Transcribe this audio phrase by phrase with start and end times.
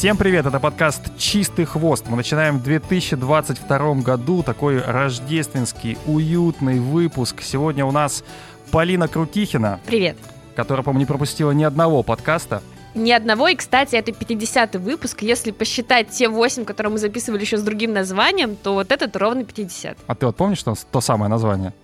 [0.00, 2.06] Всем привет, это подкаст «Чистый хвост».
[2.08, 7.42] Мы начинаем в 2022 году такой рождественский, уютный выпуск.
[7.42, 8.24] Сегодня у нас
[8.70, 9.78] Полина Крутихина.
[9.84, 10.16] Привет.
[10.56, 12.62] Которая, по-моему, не пропустила ни одного подкаста.
[12.94, 15.20] Ни одного, и, кстати, это 50-й выпуск.
[15.20, 19.44] Если посчитать те 8, которые мы записывали еще с другим названием, то вот этот ровно
[19.44, 19.98] 50.
[20.06, 21.74] А ты вот помнишь, что то самое название?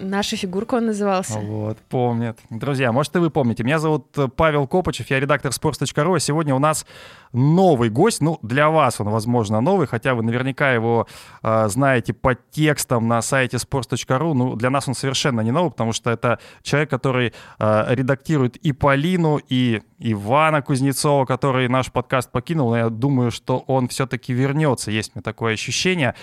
[0.00, 1.38] Наша фигурка он назывался.
[1.38, 2.38] Вот, помнит.
[2.48, 3.62] Друзья, может, и вы помните.
[3.62, 6.16] Меня зовут э, Павел Копачев, я редактор sports.ru.
[6.16, 6.86] А сегодня у нас
[7.32, 8.20] новый гость.
[8.20, 11.06] Ну, для вас он, возможно, новый, хотя вы наверняка его
[11.42, 14.32] э, знаете по текстам на сайте sports.ru.
[14.34, 18.72] Ну, для нас он совершенно не новый, потому что это человек, который э, редактирует и
[18.72, 22.74] Полину, и Ивана Кузнецова, который наш подкаст покинул.
[22.74, 24.90] Я думаю, что он все-таки вернется.
[24.90, 26.14] Есть мне такое ощущение.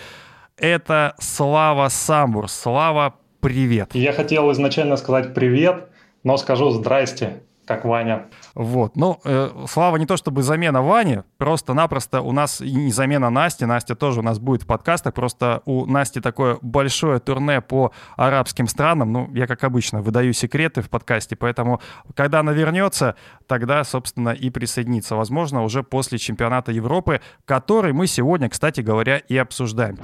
[0.57, 2.49] Это Слава Самбур.
[2.49, 3.93] Слава привет.
[3.93, 5.89] Я хотел изначально сказать привет,
[6.23, 8.27] но скажу здрасте, как Ваня.
[8.55, 8.95] Вот.
[8.95, 13.65] Ну, э, Слава не то чтобы замена Вани, просто-напросто у нас и не замена Насти.
[13.65, 15.13] Настя тоже у нас будет в подкастах.
[15.13, 19.11] Просто у Насти такое большое турне по арабским странам.
[19.11, 21.81] Ну, я, как обычно, выдаю секреты в подкасте, поэтому,
[22.15, 23.15] когда она вернется,
[23.47, 25.15] тогда, собственно, и присоединится.
[25.15, 29.97] Возможно, уже после чемпионата Европы, который мы сегодня, кстати говоря, и обсуждаем.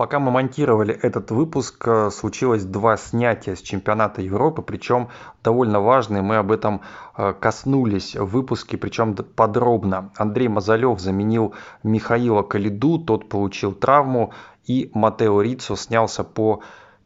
[0.00, 5.10] Пока мы монтировали этот выпуск, э, случилось два снятия с чемпионата Европы, причем
[5.44, 6.80] довольно важные, мы об этом
[7.18, 10.10] э, коснулись в выпуске, причем подробно.
[10.16, 14.32] Андрей Мазалев заменил Михаила Калиду, тот получил травму,
[14.64, 16.62] и Матео Рицо снялся по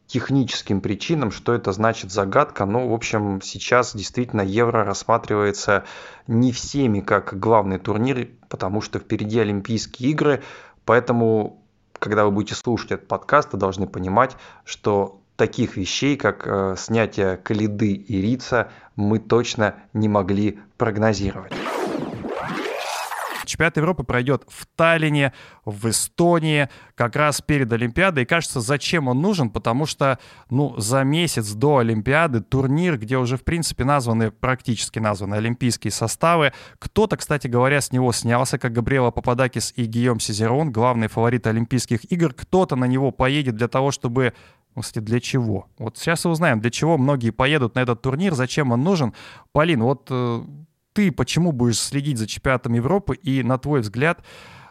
[0.07, 2.63] техническим причинам, что это значит загадка.
[2.63, 5.83] Но, в общем, сейчас действительно Евро рассматривается
[6.27, 10.43] не всеми как главный турнир, потому что впереди Олимпийские игры,
[10.85, 11.64] поэтому
[11.99, 17.37] когда вы будете слушать этот подкаст, вы должны понимать, что таких вещей, как э, снятие
[17.37, 21.53] Калиды и Рица, мы точно не могли прогнозировать.
[23.45, 25.33] Чемпионат Европы пройдет в Таллине,
[25.63, 28.23] в Эстонии, как раз перед Олимпиадой.
[28.23, 29.49] И кажется, зачем он нужен?
[29.49, 30.19] Потому что,
[30.49, 36.53] ну, за месяц до Олимпиады турнир, где уже, в принципе, названы, практически названы олимпийские составы.
[36.79, 42.11] Кто-то, кстати говоря, с него снялся, как Габриэла Пападакис и Гийом Сизерон, главные фавориты Олимпийских
[42.11, 42.33] игр.
[42.33, 44.33] Кто-то на него поедет для того, чтобы
[44.75, 45.67] ну, кстати, для чего?
[45.77, 49.13] Вот сейчас и узнаем, для чего многие поедут на этот турнир, зачем он нужен.
[49.53, 50.43] Полин, вот э,
[50.95, 53.15] ты почему будешь следить за чемпионатом Европы?
[53.15, 54.23] И, на твой взгляд,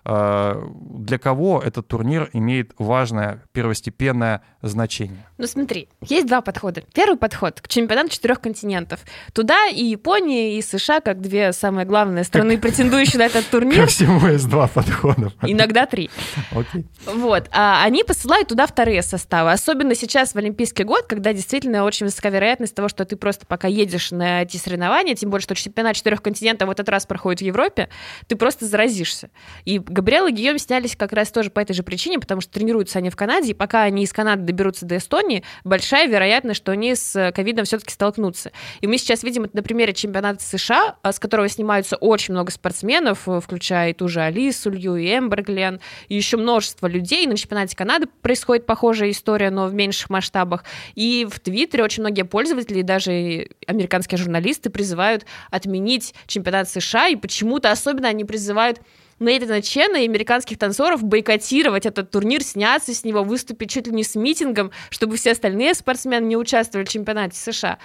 [0.04, 5.26] для кого этот турнир имеет важное первостепенное значение?
[5.38, 6.82] Ну смотри, есть два подхода.
[6.92, 9.00] Первый подход к чемпионату четырех континентов.
[9.32, 13.80] Туда и Япония, и США, как две самые главные страны, претендующие на этот турнир.
[13.80, 15.32] Ко всему есть два подхода.
[15.42, 16.10] Иногда три.
[16.52, 16.86] Окей.
[17.06, 17.48] Вот.
[17.50, 19.52] А они посылают туда вторые составы.
[19.52, 23.68] Особенно сейчас в Олимпийский год, когда действительно очень высока вероятность того, что ты просто пока
[23.68, 27.44] едешь на эти соревнования, тем более, что чемпионат четырех континентов в этот раз проходит в
[27.44, 27.88] Европе,
[28.26, 29.30] ты просто заразишься.
[29.64, 32.98] И Габриэл и Гийом снялись как раз тоже по этой же причине, потому что тренируются
[32.98, 36.96] они в Канаде, и пока они из Канады доберутся до Эстонии, большая вероятность, что они
[36.96, 38.50] с ковидом все-таки столкнутся.
[38.80, 42.50] И мы сейчас видим это на примере чемпионата США, а, с которого снимаются очень много
[42.50, 47.24] спортсменов, э, включая и ту же Алису, Лью, и Эмбер Глен, и еще множество людей.
[47.28, 50.64] На чемпионате Канады происходит похожая история, но в меньших масштабах.
[50.96, 57.70] И в Твиттере очень многие пользователи, даже американские журналисты призывают отменить чемпионат США, и почему-то
[57.70, 58.80] особенно они призывают
[59.18, 64.04] Нейтана Чена и американских танцоров бойкотировать этот турнир, сняться с него, выступить чуть ли не
[64.04, 67.78] с митингом, чтобы все остальные спортсмены не участвовали в чемпионате США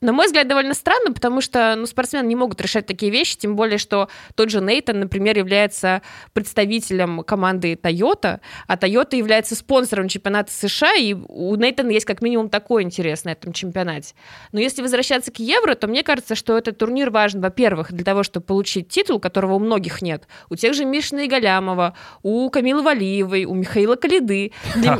[0.00, 3.56] на мой взгляд, довольно странно, потому что ну, спортсмены не могут решать такие вещи, тем
[3.56, 6.02] более, что тот же Нейтан, например, является
[6.34, 12.50] представителем команды Toyota, а Toyota является спонсором чемпионата США, и у Нейтана есть как минимум
[12.50, 14.14] такой интерес на этом чемпионате.
[14.52, 18.22] Но если возвращаться к Евро, то мне кажется, что этот турнир важен, во-первых, для того,
[18.22, 20.28] чтобы получить титул, которого у многих нет.
[20.50, 24.52] У тех же Мишина и Галямова, у Камилы Валиевой, у Михаила Калиды.
[24.74, 24.98] Для...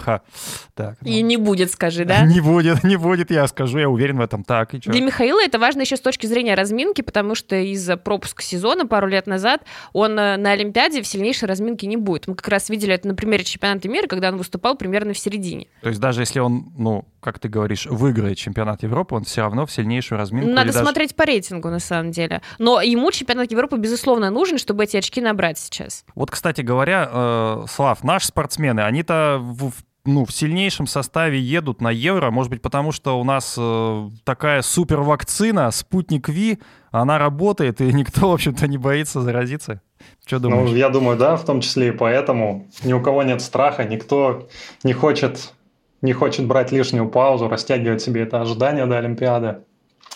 [0.75, 1.08] Так, ну...
[1.08, 2.20] И не будет, скажи, да?
[2.26, 4.44] Не будет, не будет, я скажу, я уверен в этом.
[4.44, 4.92] Так, и что?
[4.92, 9.06] Для Михаила это важно еще с точки зрения разминки, потому что из-за пропуска сезона пару
[9.08, 9.62] лет назад
[9.92, 12.26] он э, на Олимпиаде в сильнейшей разминке не будет.
[12.26, 15.66] Мы как раз видели это на примере чемпионата мира, когда он выступал примерно в середине.
[15.82, 19.66] То есть даже если он, ну, как ты говоришь, выиграет чемпионат Европы, он все равно
[19.66, 20.48] в сильнейшую разминку.
[20.50, 20.84] Надо даже...
[20.84, 22.42] смотреть по рейтингу, на самом деле.
[22.58, 26.04] Но ему чемпионат Европы, безусловно, нужен, чтобы эти очки набрать сейчас.
[26.14, 29.72] Вот, кстати говоря, э, Слав, наши спортсмены, они-то в
[30.06, 34.62] ну, в сильнейшем составе едут на Евро, может быть, потому что у нас э, такая
[34.62, 36.58] супер вакцина, спутник Ви,
[36.91, 39.81] она работает, и никто, в общем-то, не боится заразиться.
[40.25, 40.70] Что думаешь?
[40.70, 42.67] Ну, я думаю, да, в том числе и поэтому.
[42.85, 44.49] Ни у кого нет страха, никто
[44.82, 45.53] не хочет,
[46.03, 49.58] не хочет брать лишнюю паузу, растягивать себе это ожидание до Олимпиады.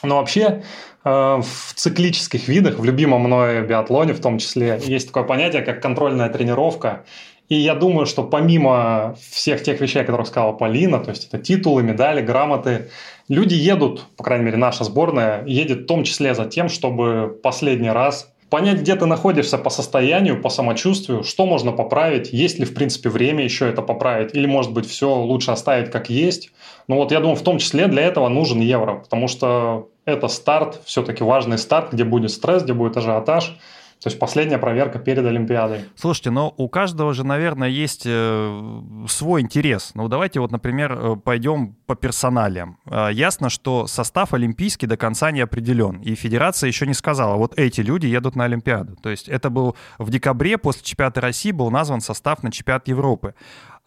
[0.03, 0.63] Но вообще
[1.05, 5.83] э, в циклических видах, в любимом мной биатлоне в том числе, есть такое понятие, как
[5.83, 7.05] контрольная тренировка.
[7.50, 11.38] И я думаю, что помимо всех тех вещей, о которых сказала Полина, то есть это
[11.38, 12.91] титулы, медали, грамоты,
[13.29, 17.91] люди едут, по крайней мере наша сборная, едет в том числе за тем, чтобы последний
[17.91, 22.73] раз понять, где ты находишься по состоянию, по самочувствию, что можно поправить, есть ли в
[22.73, 26.53] принципе время еще это поправить, или может быть все лучше оставить как есть.
[26.87, 30.81] Ну вот я думаю, в том числе для этого нужен евро, потому что это старт,
[30.85, 33.56] все-таки важный старт, где будет стресс, где будет ажиотаж.
[34.02, 35.85] То есть последняя проверка перед Олимпиадой.
[35.94, 39.93] Слушайте, но у каждого же, наверное, есть э, свой интерес.
[39.94, 42.79] Ну, давайте вот, например, э, пойдем по персоналиям.
[42.87, 46.00] Э, ясно, что состав олимпийский до конца не определен.
[46.00, 48.97] И федерация еще не сказала, вот эти люди едут на Олимпиаду.
[48.97, 53.35] То есть это был в декабре после чемпионата России был назван состав на чемпионат Европы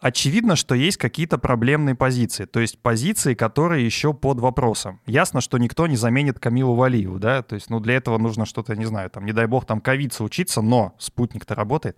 [0.00, 5.00] очевидно, что есть какие-то проблемные позиции, то есть позиции, которые еще под вопросом.
[5.06, 8.76] Ясно, что никто не заменит Камилу Валиеву, да, то есть, ну, для этого нужно что-то,
[8.76, 11.96] не знаю, там, не дай бог, там, ковица учиться, но спутник-то работает.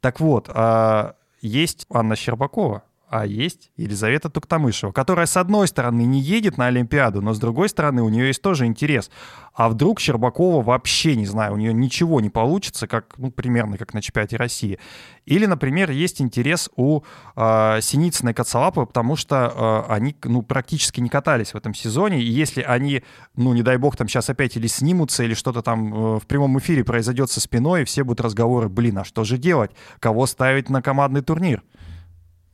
[0.00, 6.20] Так вот, а, есть Анна Щербакова, а есть Елизавета Туктамышева, которая, с одной стороны, не
[6.20, 9.10] едет на Олимпиаду, но с другой стороны, у нее есть тоже интерес.
[9.54, 13.94] А вдруг Щербакова вообще, не знаю, у нее ничего не получится, как, ну, примерно как
[13.94, 14.78] на чемпионате России.
[15.24, 17.02] Или, например, есть интерес у
[17.36, 22.20] э, Синицына и Кацалапова, потому что э, они, ну, практически не катались в этом сезоне,
[22.20, 23.02] и если они,
[23.36, 26.58] ну, не дай бог, там сейчас опять или снимутся, или что-то там э, в прямом
[26.58, 29.70] эфире произойдет со спиной, и все будут разговоры, блин, а что же делать?
[30.00, 31.62] Кого ставить на командный турнир?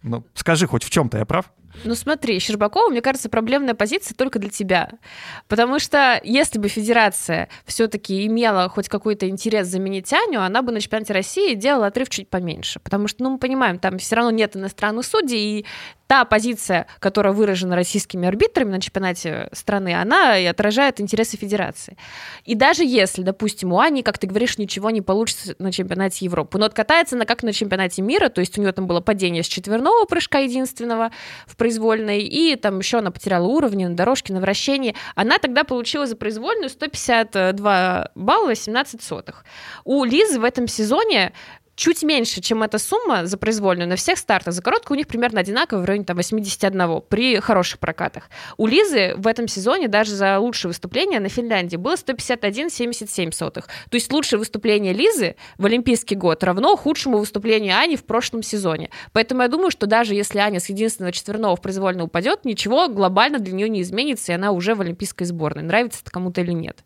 [0.02, 1.50] Ну, скажи хоть в чем-то я прав?
[1.84, 4.90] Ну смотри, Щербакова, мне кажется, проблемная позиция только для тебя.
[5.48, 10.80] Потому что если бы федерация все-таки имела хоть какой-то интерес заменить Аню, она бы на
[10.80, 12.80] чемпионате России делала отрыв чуть поменьше.
[12.80, 15.66] Потому что, ну, мы понимаем, там все равно нет иностранных судей, и
[16.12, 21.96] та позиция, которая выражена российскими арбитрами на чемпионате страны, она и отражает интересы федерации.
[22.44, 26.58] И даже если, допустим, у Ани, как ты говоришь, ничего не получится на чемпионате Европы,
[26.58, 29.46] но откатается она как на чемпионате мира, то есть у нее там было падение с
[29.46, 31.12] четверного прыжка единственного
[31.46, 34.96] в произвольной, и там еще она потеряла уровни на дорожке, на вращении.
[35.14, 39.44] Она тогда получила за произвольную 152 балла 17 сотых.
[39.84, 41.32] У Лизы в этом сезоне
[41.74, 44.54] чуть меньше, чем эта сумма за произвольную на всех стартах.
[44.54, 48.30] За короткую у них примерно одинаково в районе там, 81 при хороших прокатах.
[48.56, 53.66] У Лизы в этом сезоне даже за лучшее выступление на Финляндии было 151,77 сотых.
[53.90, 58.90] То есть лучшее выступление Лизы в Олимпийский год равно худшему выступлению Ани в прошлом сезоне.
[59.12, 63.38] Поэтому я думаю, что даже если Аня с единственного четверного в произвольно упадет, ничего глобально
[63.38, 65.62] для нее не изменится, и она уже в олимпийской сборной.
[65.62, 66.84] Нравится это кому-то или нет.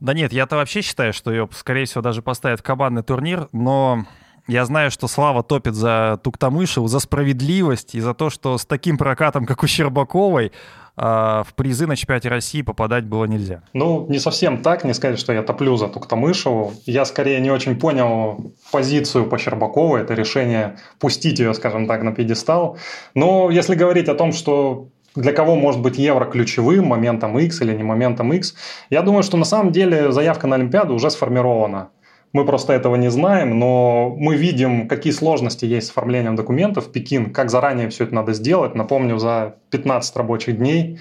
[0.00, 4.04] Да нет, я-то вообще считаю, что ее, скорее всего, даже поставят в командный турнир, но
[4.48, 8.98] я знаю, что Слава топит за Туктамышеву, за справедливость и за то, что с таким
[8.98, 10.52] прокатом, как у Щербаковой,
[10.94, 13.62] а, в призы на чемпионате России попадать было нельзя.
[13.72, 16.74] Ну, не совсем так, не сказать, что я топлю за Туктамышеву.
[16.84, 22.12] Я скорее не очень понял позицию по Щербаковой, это решение пустить ее, скажем так, на
[22.12, 22.76] пьедестал.
[23.14, 27.74] Но если говорить о том, что для кого может быть евро ключевым, моментом X или
[27.74, 28.54] не моментом X,
[28.90, 31.90] я думаю, что на самом деле заявка на Олимпиаду уже сформирована.
[32.32, 36.92] Мы просто этого не знаем, но мы видим, какие сложности есть с оформлением документов в
[36.92, 38.74] Пекин, как заранее все это надо сделать.
[38.74, 40.98] Напомню, за 15 рабочих дней.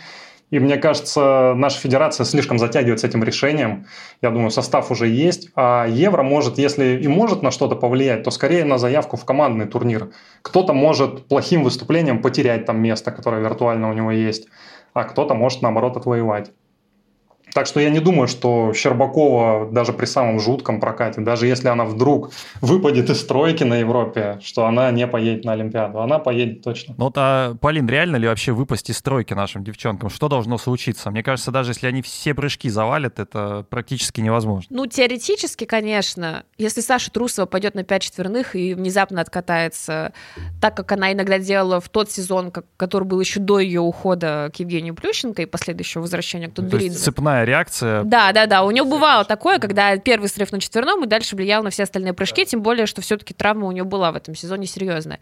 [0.50, 3.86] И мне кажется, наша федерация слишком затягивает с этим решением.
[4.22, 5.50] Я думаю, состав уже есть.
[5.56, 9.66] А Евро может, если и может на что-то повлиять, то скорее на заявку в командный
[9.66, 10.10] турнир.
[10.42, 14.50] Кто-то может плохим выступлением потерять там место, которое виртуально у него есть,
[14.94, 16.52] а кто-то может, наоборот, отвоевать.
[17.54, 21.86] Так что я не думаю, что Щербакова даже при самом жутком прокате, даже если она
[21.86, 22.32] вдруг
[22.62, 26.00] выпадет из стройки на Европе, что она не поедет на Олимпиаду.
[26.00, 26.96] Она поедет точно.
[26.98, 30.10] Ну вот, а, Полин, реально ли вообще выпасть из стройки нашим девчонкам?
[30.10, 31.12] Что должно случиться?
[31.12, 34.68] Мне кажется, даже если они все прыжки завалят, это практически невозможно.
[34.70, 36.44] Ну, теоретически, конечно.
[36.58, 40.14] Если Саша Трусова пойдет на 5 четверных и внезапно откатается
[40.62, 44.60] так, как она иногда делала в тот сезон, который был еще до ее ухода к
[44.60, 46.98] Евгению Плющенко и последующего возвращения к Тутберидзе.
[46.98, 48.04] Цепная цепная реакция.
[48.04, 48.64] Да, да, да.
[48.64, 52.14] У него бывало такое, когда первый срыв на четверном и дальше влиял на все остальные
[52.14, 55.20] прыжки, тем более, что все-таки травма у него была в этом сезоне серьезная.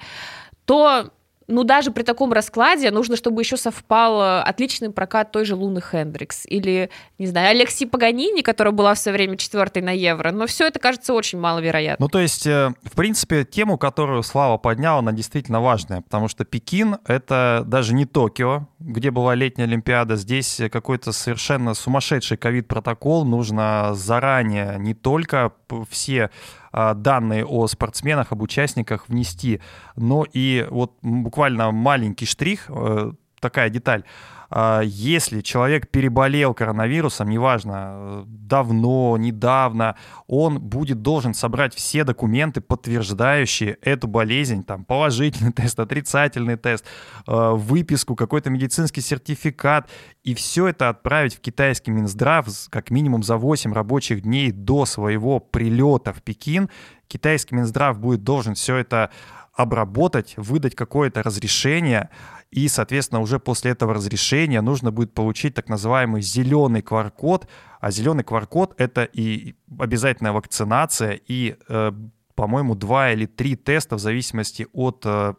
[0.66, 1.10] То
[1.50, 5.82] ну, даже при таком раскладе нужно, чтобы еще совпал э, отличный прокат той же Луны
[5.82, 10.32] Хендрикс или, не знаю, Алексей Паганини, которая была в свое время четвертой на Евро.
[10.32, 12.06] Но все это кажется очень маловероятно.
[12.06, 16.46] Ну, то есть, э, в принципе, тему, которую Слава поднял, она действительно важная, потому что
[16.46, 20.16] Пекин— это даже не Токио, где была летняя Олимпиада.
[20.16, 23.26] Здесь какой-то совершенно сумасшедший ковид-протокол.
[23.26, 25.54] Нужно заранее не только
[25.90, 26.30] все
[26.72, 29.62] а, данные о спортсменах, об участниках внести,
[29.96, 34.04] но и вот буквально маленький штрих, э, такая деталь.
[34.50, 39.96] А, если человек переболел коронавирусом, неважно, давно, недавно,
[40.28, 46.86] он будет должен собрать все документы, подтверждающие эту болезнь, там, положительный тест, отрицательный тест,
[47.28, 49.90] а, выписку, какой-то медицинский сертификат,
[50.24, 55.40] и все это отправить в китайский Минздрав как минимум за 8 рабочих дней до своего
[55.40, 56.70] прилета в Пекин.
[57.08, 59.12] Китайский Минздрав будет должен все это
[59.54, 62.10] обработать, выдать какое-то разрешение,
[62.52, 67.48] и, соответственно, уже после этого разрешения нужно будет получить так называемый зеленый QR-код.
[67.80, 71.92] А зеленый QR-код— это и обязательная вакцинация, и, э,
[72.36, 75.36] по-моему, два или три теста в зависимости от э,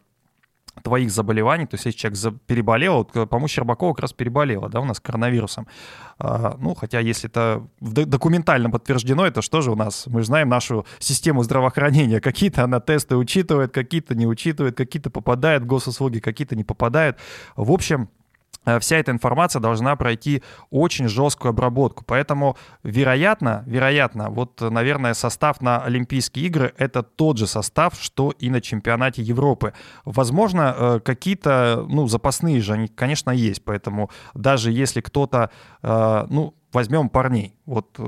[0.82, 4.80] твоих заболеваний, то есть если человек переболел, вот, э, по-моему, Щербакова как раз переболела, да,
[4.80, 5.66] у нас коронавирусом.
[6.18, 10.06] А, ну, хотя если это документально подтверждено, это что же у нас?
[10.06, 12.20] Мы же знаем нашу систему здравоохранения.
[12.20, 17.18] Какие-то она тесты учитывает, какие-то не учитывает, какие-то попадают в госуслуги, какие-то не попадают.
[17.56, 18.08] В общем,
[18.78, 22.04] вся эта информация должна пройти очень жесткую обработку.
[22.06, 28.50] Поэтому, вероятно, вероятно, вот, наверное, состав на Олимпийские игры— это тот же состав, что и
[28.50, 29.72] на чемпионате Европы.
[30.04, 33.64] Возможно, э, какие-то, ну, запасные же они, конечно, есть.
[33.64, 35.50] Поэтому даже если кто-то,
[35.82, 37.98] э, ну, возьмем парней, вот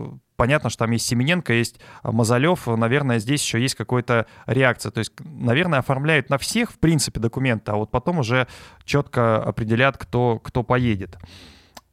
[0.42, 4.90] понятно, что там есть Семененко, есть Мазалев, наверное, здесь еще есть какая-то реакция.
[4.90, 8.48] То есть, наверное, оформляют на всех, в принципе, документы, а вот потом уже
[8.84, 11.16] четко определят, кто, кто поедет.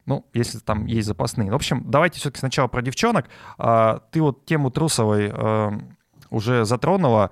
[0.04, 1.52] Ну, если там есть запасные.
[1.52, 3.26] В общем, давайте все-таки сначала про девчонок.
[3.56, 5.70] А, ты вот тему Трусовой э,
[6.30, 7.30] уже затронула.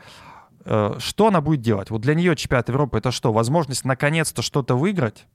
[0.64, 1.90] Э, что она будет делать?
[1.90, 3.32] Вот для нее чемпионат Европы это что?
[3.32, 5.26] Возможность наконец-то что-то выиграть?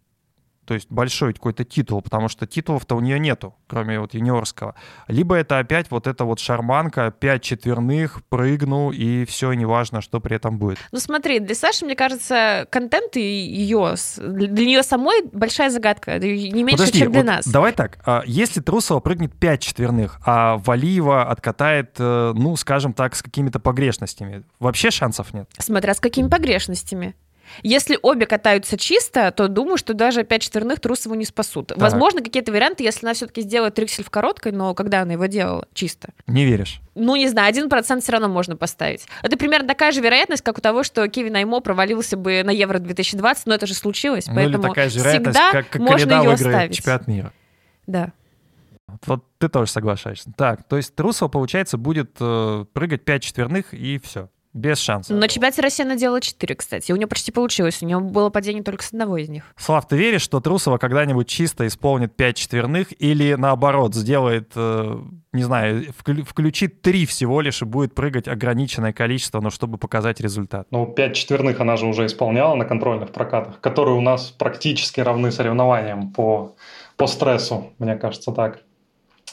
[0.65, 4.75] То есть большой какой-то титул, потому что титулов-то у нее нету, кроме вот юниорского.
[5.08, 10.36] Либо это опять вот эта вот шарманка, пять четверных, прыгну, и все, неважно, что при
[10.36, 10.77] этом будет.
[10.91, 16.77] Ну смотри, для Саши, мне кажется, контент ее, для нее самой большая загадка, не меньше,
[16.77, 17.48] Подожди, чем для вот нас.
[17.48, 23.15] Давай так, а если Трусова прыгнет пять четверных, а Валиева откатает, э, ну, скажем так,
[23.15, 25.50] с какими-то погрешностями, вообще шансов нет?
[25.58, 27.15] Смотря с какими погрешностями.
[27.62, 31.67] Если обе катаются чисто, то думаю, что даже 5 четверных Трусову не спасут.
[31.67, 31.77] Так.
[31.77, 35.67] Возможно, какие-то варианты, если она все-таки сделает триксель в короткой, но когда она его делала
[35.74, 36.10] чисто?
[36.27, 36.81] Не веришь?
[36.95, 39.05] Ну, не знаю, один процент все равно можно поставить.
[39.22, 42.79] Это примерно такая же вероятность, как у того, что Кевин Аймо провалился бы на Евро
[42.79, 46.75] 2020, но это же случилось, ну, поэтому такая же всегда как, как можно ее оставить.
[46.75, 47.33] чемпионат мира.
[47.88, 48.13] Да.
[49.05, 50.31] Вот ты тоже соглашаешься.
[50.38, 54.29] Так, то есть Трусова, получается, будет э, прыгать 5 четверных и все.
[54.53, 55.17] Без шансов.
[55.17, 56.91] На чемпионате России она делала 4, кстати.
[56.91, 57.81] У нее почти получилось.
[57.81, 59.43] У нее было падение только с одного из них.
[59.57, 65.00] Слав, ты веришь, что Трусова когда-нибудь чисто исполнит 5 четверных или наоборот сделает, э,
[65.31, 70.67] не знаю, включит 3 всего лишь и будет прыгать ограниченное количество, но чтобы показать результат?
[70.69, 75.31] Ну, 5 четверных она же уже исполняла на контрольных прокатах, которые у нас практически равны
[75.31, 76.55] соревнованиям по,
[76.95, 78.60] по стрессу, мне кажется так.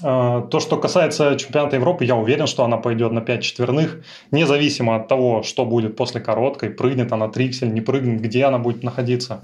[0.02, 4.96] А, то, что касается чемпионата Европы, я уверен, что она пойдет на 5 четверных, независимо
[4.96, 9.42] от того, что будет после короткой, прыгнет она триксель, не прыгнет, где она будет находиться.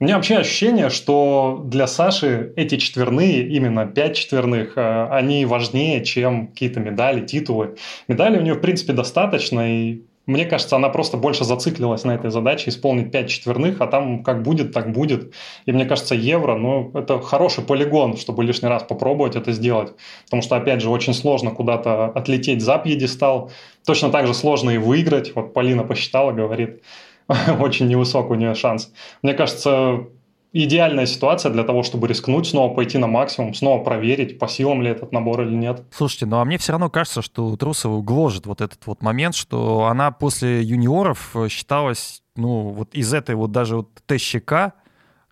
[0.00, 6.04] У меня вообще ощущение, что для Саши эти четверные, именно 5 четверных, а, они важнее,
[6.04, 7.76] чем какие-то медали, титулы.
[8.08, 12.30] Медали у нее, в принципе, достаточно, и мне кажется, она просто больше зациклилась на этой
[12.30, 15.34] задаче, исполнить 5 четверных, а там как будет, так будет.
[15.66, 19.92] И мне кажется, евро, ну, это хороший полигон, чтобы лишний раз попробовать это сделать.
[20.24, 23.50] Потому что, опять же, очень сложно куда-то отлететь за пьедестал.
[23.86, 25.34] Точно так же сложно и выиграть.
[25.34, 26.82] Вот Полина посчитала, говорит,
[27.60, 28.92] очень невысок у нее шанс.
[29.22, 30.06] Мне кажется,
[30.62, 34.90] идеальная ситуация для того, чтобы рискнуть, снова пойти на максимум, снова проверить, по силам ли
[34.90, 35.82] этот набор или нет.
[35.90, 39.86] Слушайте, ну а мне все равно кажется, что Трусова гложет вот этот вот момент, что
[39.86, 44.74] она после юниоров э, считалась, ну, вот из этой вот даже вот ТЩК,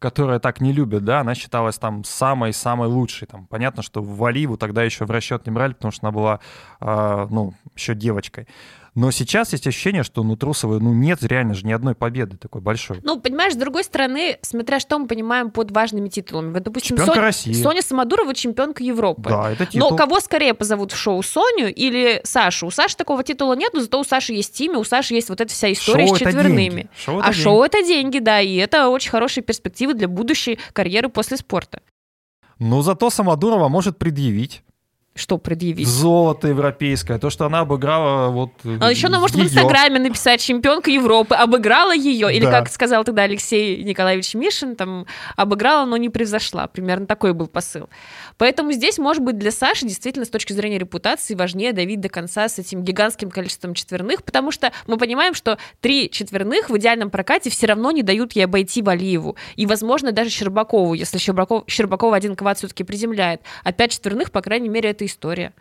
[0.00, 3.28] которая так не любит, да, она считалась там самой-самой лучшей.
[3.28, 6.40] Там, понятно, что Валиву тогда еще в расчет не брали, потому что она была,
[6.80, 8.48] э, ну, еще девочкой.
[8.94, 12.60] Но сейчас есть ощущение, что ну Трусовой ну нет реально же ни одной победы такой
[12.60, 13.00] большой.
[13.02, 16.52] Ну, понимаешь, с другой стороны, смотря что мы понимаем под важными титулами.
[16.52, 17.20] Вот, допустим, чемпионка Со...
[17.20, 17.52] России.
[17.54, 19.30] Соня Самодурова чемпионка Европы.
[19.30, 19.90] Да, это титул.
[19.90, 22.66] Но кого скорее позовут в шоу, Соню или Сашу?
[22.66, 25.40] У Саши такого титула нет, но зато у Саши есть имя, у Саши есть вот
[25.40, 26.90] эта вся история шоу с четверными.
[26.94, 27.36] Шоу а деньги.
[27.36, 31.80] шоу это деньги, да, и это очень хорошие перспективы для будущей карьеры после спорта.
[32.58, 34.62] Ну, зато Самодурова может предъявить
[35.14, 35.86] что предъявить.
[35.86, 39.44] Золото европейское, то, что она обыграла вот А еще она может ее.
[39.44, 42.50] в Инстаграме написать «Чемпионка Европы», обыграла ее, или, да.
[42.50, 46.66] как сказал тогда Алексей Николаевич Мишин, там, обыграла, но не превзошла.
[46.66, 47.90] Примерно такой был посыл.
[48.42, 52.48] Поэтому здесь, может быть, для Саши действительно с точки зрения репутации важнее давить до конца
[52.48, 57.50] с этим гигантским количеством четверных, потому что мы понимаем, что три четверных в идеальном прокате
[57.50, 59.36] все равно не дают ей обойти Валиеву.
[59.54, 63.42] И, возможно, даже Щербакову, если Щербаков, Щербакова один квад все-таки приземляет.
[63.62, 65.54] А пять четверных, по крайней мере, это история.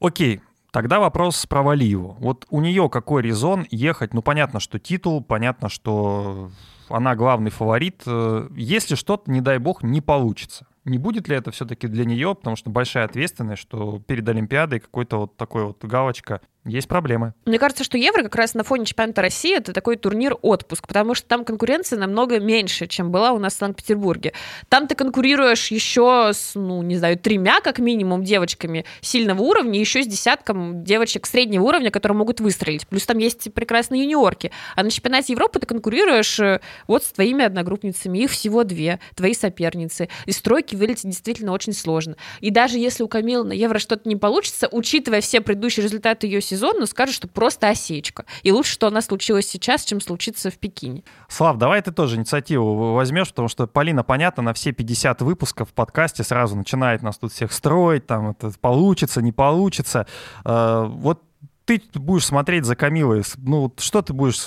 [0.00, 2.16] Окей, Тогда вопрос про Валиеву.
[2.20, 4.14] Вот у нее какой резон ехать?
[4.14, 6.50] Ну, понятно, что титул, понятно, что
[6.88, 8.00] она главный фаворит.
[8.06, 12.34] Э, если что-то, не дай бог, не получится, не будет ли это все-таки для нее,
[12.34, 17.34] потому что большая ответственность, что перед Олимпиадой какой-то вот такой вот галочка есть проблемы.
[17.44, 21.26] Мне кажется, что Евро как раз на фоне чемпионата России это такой турнир-отпуск, потому что
[21.26, 24.32] там конкуренция намного меньше, чем была у нас в Санкт-Петербурге.
[24.68, 30.04] Там ты конкурируешь еще с, ну, не знаю, тремя, как минимум, девочками сильного уровня, еще
[30.04, 32.86] с десятком девочек среднего уровня, которые могут выстрелить.
[32.86, 34.52] Плюс там есть прекрасные юниорки.
[34.76, 38.18] А на чемпионате Европы ты конкурируешь э, вот с твоими одногруппницами.
[38.18, 40.08] Их всего две, твои соперницы.
[40.26, 42.16] Из стройки вылететь действительно очень сложно.
[42.40, 46.40] И даже если у Камилы на Евро что-то не получится, учитывая все предыдущие результаты ее
[46.52, 48.26] сезон, но скажут, что просто осечка.
[48.42, 51.02] И лучше, что она случилась сейчас, чем случится в Пекине.
[51.28, 55.72] Слав, давай ты тоже инициативу возьмешь, потому что Полина, понятно, на все 50 выпусков в
[55.72, 60.06] подкасте сразу начинает нас тут всех строить, там это получится, не получится.
[60.44, 61.22] Э, вот
[61.64, 64.46] ты будешь смотреть за Камилой, ну, что ты будешь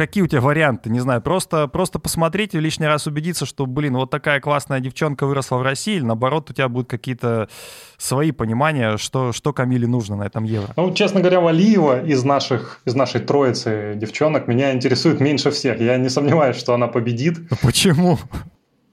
[0.00, 0.88] какие у тебя варианты?
[0.88, 5.26] Не знаю, просто, просто посмотреть и лишний раз убедиться, что, блин, вот такая классная девчонка
[5.26, 7.50] выросла в России, или наоборот, у тебя будут какие-то
[7.98, 10.72] свои понимания, что, что Камиле нужно на этом Евро?
[10.74, 15.78] Ну, честно говоря, Валиева из, наших, из нашей троицы девчонок меня интересует меньше всех.
[15.78, 17.36] Я не сомневаюсь, что она победит.
[17.50, 18.18] А почему?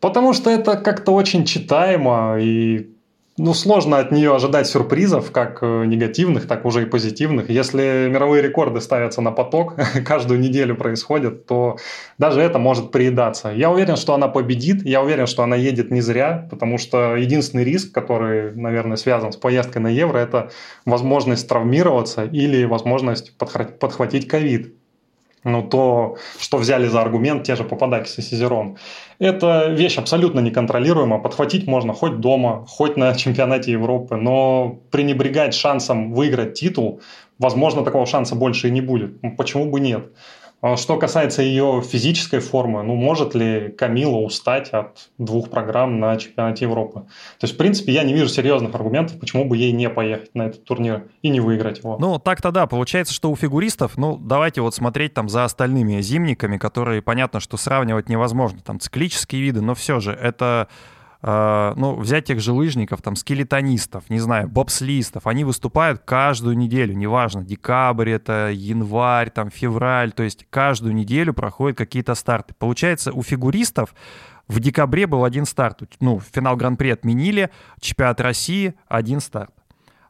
[0.02, 2.97] Потому что это как-то очень читаемо и
[3.40, 7.50] ну, сложно от нее ожидать сюрпризов, как э, негативных, так уже и позитивных.
[7.52, 9.76] Если мировые рекорды ставятся на поток,
[10.06, 11.78] каждую неделю происходит, то
[12.18, 13.50] даже это может приедаться.
[13.50, 17.64] Я уверен, что она победит, я уверен, что она едет не зря, потому что единственный
[17.64, 20.50] риск, который, наверное, связан с поездкой на Евро, это
[20.86, 24.77] возможность травмироваться или возможность подхватить ковид
[25.48, 28.78] ну, то, что взяли за аргумент те же Пападакис и Сизерон.
[29.20, 31.20] Это вещь абсолютно неконтролируемая.
[31.20, 37.02] Подхватить можно хоть дома, хоть на чемпионате Европы, но пренебрегать шансом выиграть титул,
[37.40, 39.12] возможно, такого шанса больше и не будет.
[39.38, 40.12] Почему бы нет?
[40.60, 46.18] А что касается ее физической формы, ну, может ли Камила устать от двух программ на
[46.18, 47.02] чемпионате Европы?
[47.02, 50.48] То есть, в принципе, я не вижу серьезных аргументов, почему бы ей не поехать на
[50.48, 51.98] этот турнир и не выиграть его.
[52.00, 56.58] Ну, так-то да, получается, что у фигуристов, ну, давайте вот смотреть там за остальными зимниками,
[56.58, 60.70] которые, понятно, что сравнивать невозможно, там циклические виды, но все же это
[61.20, 66.94] Uh, ну, взять тех же лыжников, там, скелетонистов, не знаю, бобслистов, они выступают каждую неделю,
[66.96, 72.54] неважно, декабрь это, январь, там, февраль, то есть каждую неделю проходят какие-то старты.
[72.54, 73.96] Получается, у фигуристов
[74.48, 77.50] в декабре был один старт, ну, финал Гран-при отменили,
[77.80, 79.54] чемпионат России один старт.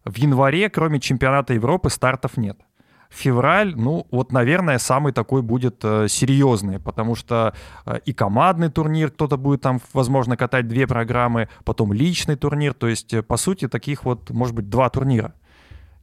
[0.04, 2.66] В январе, кроме чемпионата Европы, стартов нет
[3.10, 7.54] февраль, ну, вот, наверное, самый такой будет э, серьезный, потому что
[7.86, 12.88] э, и командный турнир кто-то будет там, возможно, катать две программы, потом личный турнир, то
[12.88, 15.34] есть, э, по сути, таких вот, может быть, два турнира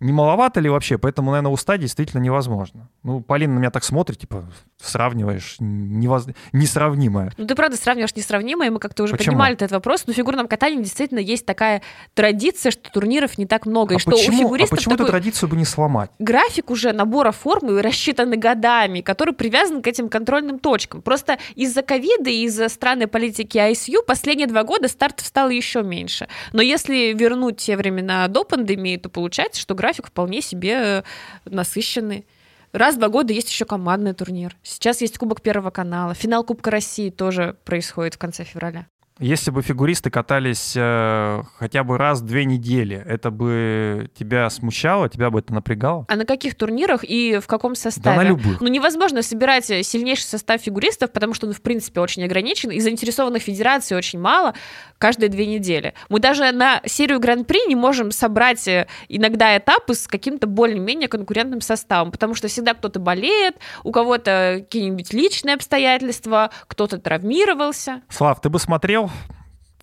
[0.05, 0.99] не маловато ли вообще?
[0.99, 2.89] Поэтому, наверное, устать действительно невозможно.
[3.03, 4.45] Ну, Полина на меня так смотрит, типа,
[4.79, 6.27] сравниваешь невоз...
[6.53, 7.33] несравнимое.
[7.39, 9.33] Ну, ты правда сравниваешь несравнимое, мы как-то уже Почему?
[9.33, 11.81] поднимали этот вопрос, но в фигурном катании действительно есть такая
[12.13, 15.07] традиция, что турниров не так много, а и что почему, у фигуристов а почему эту
[15.07, 16.11] традицию бы не сломать?
[16.19, 21.01] График уже набора формы рассчитаны годами, который привязан к этим контрольным точкам.
[21.01, 26.29] Просто из-за ковида и из-за странной политики ISU последние два года стартов стало еще меньше.
[26.53, 31.03] Но если вернуть те времена до пандемии, то получается, что график вполне себе э,
[31.45, 32.27] насыщенный.
[32.73, 34.57] Раз в два года есть еще командный турнир.
[34.63, 36.13] Сейчас есть Кубок Первого канала.
[36.15, 38.89] Финал Кубка России тоже происходит в конце февраля.
[39.21, 45.09] Если бы фигуристы катались э, хотя бы раз в две недели, это бы тебя смущало,
[45.09, 46.05] тебя бы это напрягало?
[46.09, 48.17] А на каких турнирах и в каком составе?
[48.17, 48.61] Да на любых.
[48.61, 53.41] Ну, невозможно собирать сильнейший состав фигуристов, потому что он, в принципе, очень ограничен, и заинтересованных
[53.43, 54.55] федераций очень мало
[54.99, 55.95] каждые две недели.
[56.09, 61.61] Мы даже на серию Гран-при не можем собрать э, иногда этапы с каким-то более-менее конкурентным
[61.61, 68.03] составом, потому что всегда кто-то болеет, у кого-то какие-нибудь личные обстоятельства, кто-то травмировался.
[68.09, 69.04] Слав, ты бы смотрел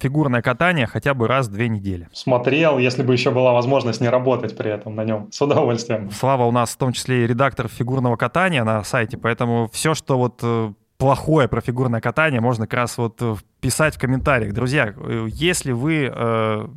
[0.02, 2.10] фигурное катание хотя бы раз в две недели.
[2.12, 5.32] Смотрел, если бы еще была возможность не работать при этом на нем.
[5.32, 6.10] С удовольствием.
[6.12, 10.18] Слава у нас в том числе и редактор фигурного катания на сайте, поэтому все, что
[10.18, 14.54] вот э, плохое про фигурное катание, можно как раз вот э, писать в комментариях.
[14.54, 16.68] Друзья, э, если вы, э,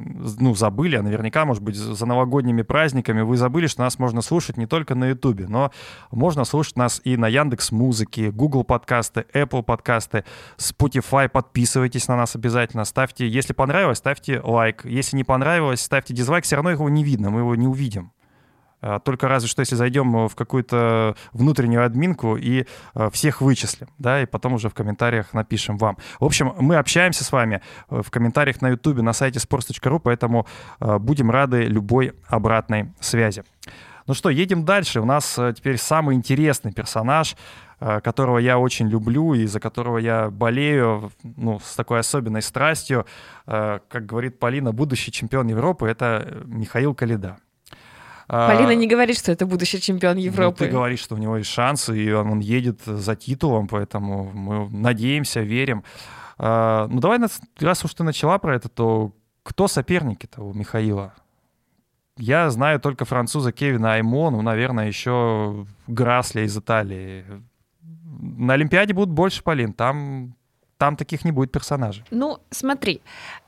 [0.41, 4.57] ну, забыли, а наверняка, может быть, за новогодними праздниками вы забыли, что нас можно слушать
[4.57, 5.73] не только на Ютубе, но
[6.11, 10.25] можно слушать нас и на Яндекс Музыке, Google подкасты, Apple подкасты,
[10.57, 11.29] Spotify.
[11.29, 14.87] Подписывайтесь на нас обязательно, ставьте, если понравилось, ставьте лайк.
[14.87, 18.11] Если не понравилось, ставьте дизлайк, все равно его не видно, мы его не увидим.
[18.85, 24.23] А, только разве что если зайдем в какую-то внутреннюю админку и а, всех вычислим, да,
[24.23, 25.97] и потом уже в комментариях напишем вам.
[26.21, 30.47] В общем, мы общаемся с вами э, в комментариях на YouTube, на сайте sports.ru, поэтому
[30.81, 33.45] будем рады любой обратной связи.
[34.07, 35.01] Ну что, едем дальше.
[35.01, 37.37] У нас э, теперь самый интересный персонаж,
[37.79, 43.05] которого я очень люблю и за которого я болею ну, с такой особенной страстью.
[43.45, 47.37] Как говорит Полина, будущий чемпион Европы— это Михаил Калида.
[48.29, 50.65] А, Полина не говорит, что это будущий чемпион Европы.
[50.65, 54.31] Ну, ты говоришь, что у него есть шансы, и он, он едет за титулом, поэтому
[54.33, 55.85] мы надеемся, верим.
[56.39, 57.19] А, ну давай,
[57.61, 61.13] раз уж ты начала про это, то кто соперники-то у Михаила?
[62.17, 67.25] Я знаю только француза Кевина Аймон, ну, наверное, еще Грасля из Италии.
[67.83, 69.73] На Олимпиаде будут больше, Полин.
[69.73, 70.37] Там
[70.79, 72.05] там таких не будет персонажей.
[72.11, 73.01] Ну, смотри.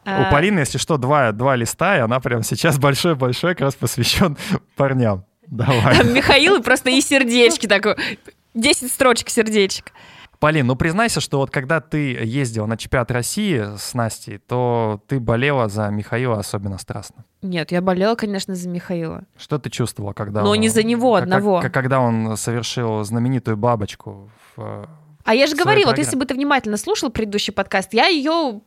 [0.04, 0.30] У а...
[0.30, 4.36] Полины, если что, два, два листа, и она прямо сейчас большой-большой как раз посвящен
[4.76, 5.24] парням.
[5.46, 5.98] Давай.
[5.98, 7.96] Там Михаил просто и сердечки такой.
[8.54, 9.92] 10 строчек сердечек.
[10.38, 15.18] Полин, ну признайся, что вот когда ты ездила на чемпионат России с Настей, то ты
[15.18, 17.24] болела за Михаила особенно страстно.
[17.42, 19.22] Нет, я болела, конечно, за Михаила.
[19.38, 21.60] Что ты чувствовала, когда Но он, не за него одного.
[21.60, 24.88] Как, когда он совершил знаменитую бабочку в
[25.26, 28.62] а я же говорила, вот если бы ты внимательно слушал предыдущий подкаст, я ее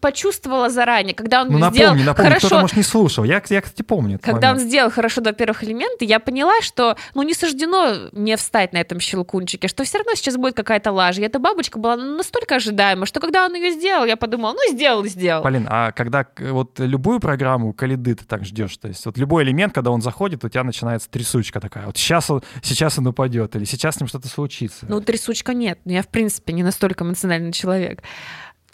[0.00, 2.46] почувствовала заранее, когда он ну, напомни, сделал напомни, хорошо...
[2.46, 3.24] кто-то, может, не слушал.
[3.24, 4.62] Я, я кстати, помню Когда момент.
[4.62, 8.78] он сделал хорошо до первых элементов, я поняла, что, ну, не суждено не встать на
[8.78, 11.22] этом щелкунчике, что все равно сейчас будет какая-то лажа.
[11.22, 15.04] И эта бабочка была настолько ожидаема, что когда он ее сделал, я подумала, ну, сделал
[15.04, 15.42] и сделал.
[15.42, 19.72] Полин, а когда вот любую программу Калиды ты так ждешь, то есть вот любой элемент,
[19.72, 23.64] когда он заходит, у тебя начинается трясучка такая, вот сейчас он, сейчас он упадет, или
[23.64, 24.86] сейчас с ним что-то случится.
[24.88, 28.02] Ну, трясучка нет, я, в принципе, не настолько эмоциональный человек.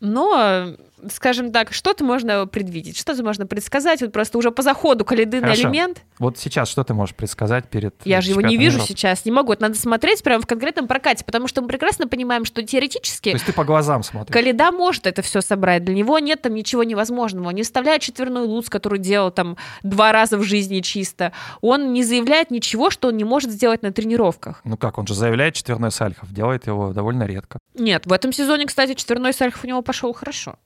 [0.00, 0.76] Но
[1.10, 6.02] скажем так, что-то можно предвидеть, что-то можно предсказать, вот просто уже по заходу каледынный элемент.
[6.18, 8.88] Вот сейчас что ты можешь предсказать перед Я же его не вижу Европы?
[8.88, 9.52] сейчас, не могу.
[9.52, 13.30] Это надо смотреть прямо в конкретном прокате, потому что мы прекрасно понимаем, что теоретически...
[13.30, 14.32] То есть ты по глазам смотришь.
[14.32, 17.48] Каледа может это все собрать, для него нет там ничего невозможного.
[17.48, 21.32] Он не вставляет четверной луц, который делал там два раза в жизни чисто.
[21.60, 24.60] Он не заявляет ничего, что он не может сделать на тренировках.
[24.64, 27.58] Ну как, он же заявляет четверной сальхов, делает его довольно редко.
[27.74, 30.56] Нет, в этом сезоне, кстати, четверной сальхов у него пошел хорошо.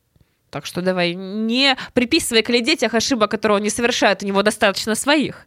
[0.53, 4.95] Так что давай не приписывай Каледе тех ошибок, которые он не совершает, у него достаточно
[4.95, 5.47] своих.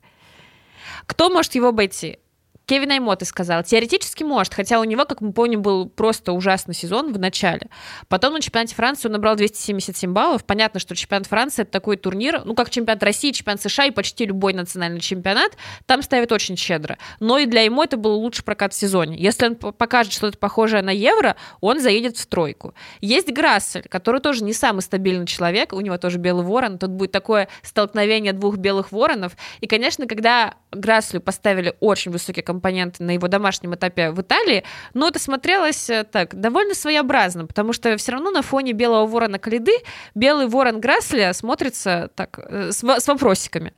[1.05, 2.17] Кто может его обойти?
[2.65, 7.13] Кевин Аймоты сказал, теоретически может, хотя у него, как мы помним, был просто ужасный сезон
[7.13, 7.69] в начале.
[8.08, 10.45] Потом на чемпионате Франции он набрал 277 баллов.
[10.45, 14.25] Понятно, что чемпионат Франции это такой турнир, ну как чемпионат России, чемпионат США и почти
[14.25, 15.51] любой национальный чемпионат,
[15.86, 16.97] там ставят очень щедро.
[17.19, 19.17] Но и для ему это был лучший прокат в сезоне.
[19.17, 22.73] Если он покажет что-то похожее на евро, он заедет в тройку.
[23.01, 27.12] Есть Грассель, который тоже не самый стабильный человек, у него тоже белый ворон, тут будет
[27.12, 29.34] такое столкновение двух белых воронов.
[29.62, 34.63] И, конечно, когда Грасселю поставили очень высокий компоненты на его домашнем этапе в Италии,
[34.93, 39.39] но это смотрелось э, так, довольно своеобразно, потому что все равно на фоне белого ворона
[39.39, 39.73] Калиды
[40.15, 43.73] белый ворон Грасля смотрится так, э, с, с вопросиками.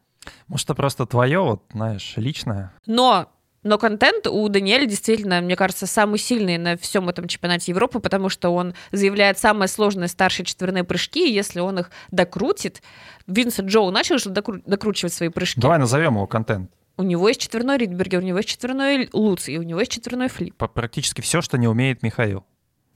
[0.48, 2.72] Может, это просто твое, вот, знаешь, личное?
[2.86, 3.30] Но
[3.64, 8.30] но контент у Даниэля действительно, мне кажется, самый сильный на всем этом чемпионате Европы, потому
[8.30, 12.82] что он заявляет самые сложные старшие четверные прыжки, и если он их докрутит,
[13.26, 15.60] Винсент Джоу начал же докру- докручивать свои прыжки.
[15.60, 16.72] Давай назовем его контент.
[16.98, 20.30] У него есть четверной Ридбергер, у него есть четверной Луц, и у него есть четверной
[20.30, 20.56] Флип.
[20.56, 22.44] Практически все, что не умеет Михаил.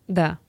[0.08, 0.40] Да.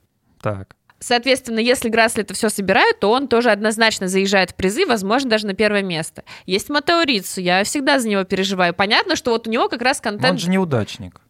[0.41, 0.75] Так.
[0.99, 5.47] Соответственно, если Грасли это все собирает, то он тоже однозначно заезжает в призы, возможно, даже
[5.47, 6.23] на первое место.
[6.47, 8.73] Есть Матео Рицу, я всегда за него переживаю.
[8.73, 10.23] Понятно, что вот у него как раз контент...
[10.23, 11.21] Но он же неудачник.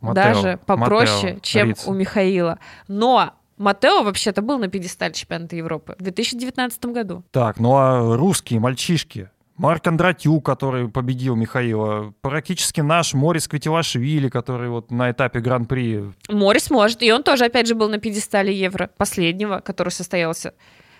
[0.00, 1.86] Матео, даже попроще, Матео, чем Риц.
[1.86, 2.58] у Михаила.
[2.88, 7.24] Но Матео вообще-то был на пьедестале чемпионата Европы в 2019 году.
[7.30, 14.68] Так, ну а русские мальчишки, Марк Кондратюк, который победил Михаила, практически наш Морис Квитилашвили, который
[14.68, 16.12] вот на этапе Гран-при.
[16.28, 20.52] Морис может, и он тоже, опять же, был на пьедестале Евро, последнего, который состоялся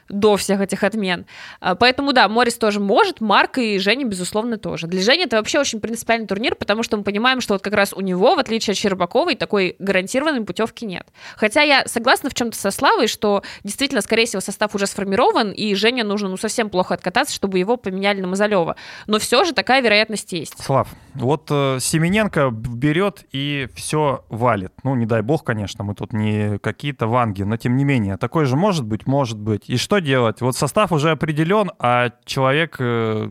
[0.09, 1.27] до всех этих отмен.
[1.61, 4.87] А, поэтому, да, Морис тоже может, Марк и Женя, безусловно, тоже.
[4.87, 7.93] Для Жени это вообще очень принципиальный турнир, потому что мы понимаем, что вот как раз
[7.93, 11.07] у него, в отличие от Щербаковой, такой гарантированной путевки нет.
[11.37, 15.75] Хотя я согласна в чем-то со Славой, что действительно, скорее всего, состав уже сформирован, и
[15.75, 18.77] Женя нужно ну совсем плохо откататься, чтобы его поменяли на Мазалева.
[19.07, 20.63] Но все же такая вероятность есть.
[20.63, 24.73] Слав, вот э, Семененко берет и все валит.
[24.85, 28.45] Ну, не дай бог, конечно, мы тут не какие-то ванги, но тем не менее, такой
[28.45, 29.69] же может быть, может быть.
[29.69, 30.41] И что делать?
[30.41, 33.31] Вот состав уже определен, а человек, э,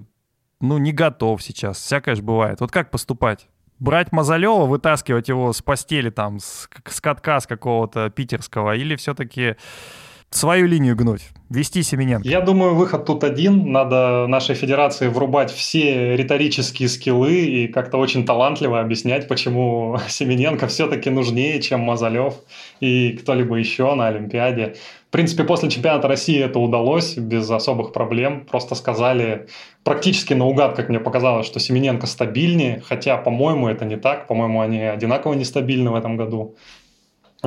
[0.62, 1.78] ну, не готов сейчас.
[1.78, 2.62] Всякое же бывает.
[2.62, 3.48] Вот как поступать?
[3.80, 9.58] Брать Мазалева, вытаскивать его с постели там, с, с катка с какого-то питерского, или все-таки
[10.36, 12.28] свою линию гнуть, вести Семененко?
[12.28, 13.72] Я думаю, выход тут один.
[13.72, 21.10] Надо нашей федерации врубать все риторические скиллы и как-то очень талантливо объяснять, почему Семененко все-таки
[21.10, 22.36] нужнее, чем Мазалев
[22.80, 24.76] и кто-либо еще на Олимпиаде.
[25.08, 28.46] В принципе, после чемпионата России это удалось без особых проблем.
[28.46, 29.48] Просто сказали
[29.84, 34.28] практически наугад, как мне показалось, что Семененко стабильнее, хотя, по-моему, это не так.
[34.28, 36.56] По-моему, они одинаково нестабильны в этом году.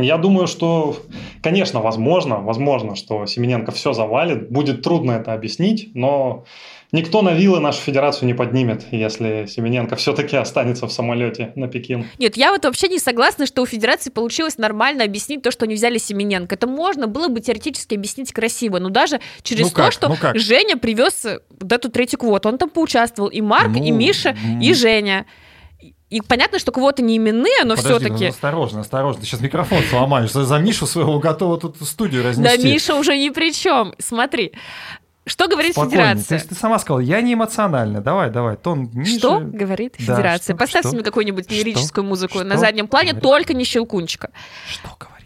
[0.00, 0.96] Я думаю, что,
[1.42, 4.50] конечно, возможно, возможно, что Семененко все завалит.
[4.50, 6.44] Будет трудно это объяснить, но
[6.92, 12.06] никто на вилы нашу федерацию не поднимет, если Семененко все-таки останется в самолете на Пекин.
[12.18, 15.74] Нет, я вот вообще не согласна, что у федерации получилось нормально объяснить то, что они
[15.74, 16.54] взяли Семененко.
[16.54, 20.76] Это можно было бы теоретически объяснить красиво, но даже через ну то, что ну Женя
[20.76, 21.26] привез
[21.60, 22.48] вот эту третью квоту.
[22.48, 24.60] Он там поучаствовал, и Марк, ну, и Миша, ну...
[24.60, 25.26] и Женя.
[26.10, 28.24] И понятно, что квоты не именные, но все-таки...
[28.24, 30.30] Ну, осторожно, осторожно, ты сейчас микрофон сломаешь.
[30.30, 32.56] За Мишу своего готова тут студию разнести.
[32.56, 33.94] Да Миша уже ни при чем.
[33.98, 34.52] Смотри,
[35.26, 36.14] что говорит Спокойнее.
[36.14, 36.38] Федерация?
[36.40, 38.00] Ты, ты сама сказала, я не эмоциональна.
[38.00, 39.18] Давай, давай, тон ниже.
[39.18, 40.54] Что говорит да, Федерация?
[40.54, 40.96] Что, Поставьте что?
[40.96, 43.22] мне какую-нибудь лирическую музыку что на заднем плане, говорит?
[43.22, 44.30] только не щелкунчика.
[44.70, 45.17] Что говорит?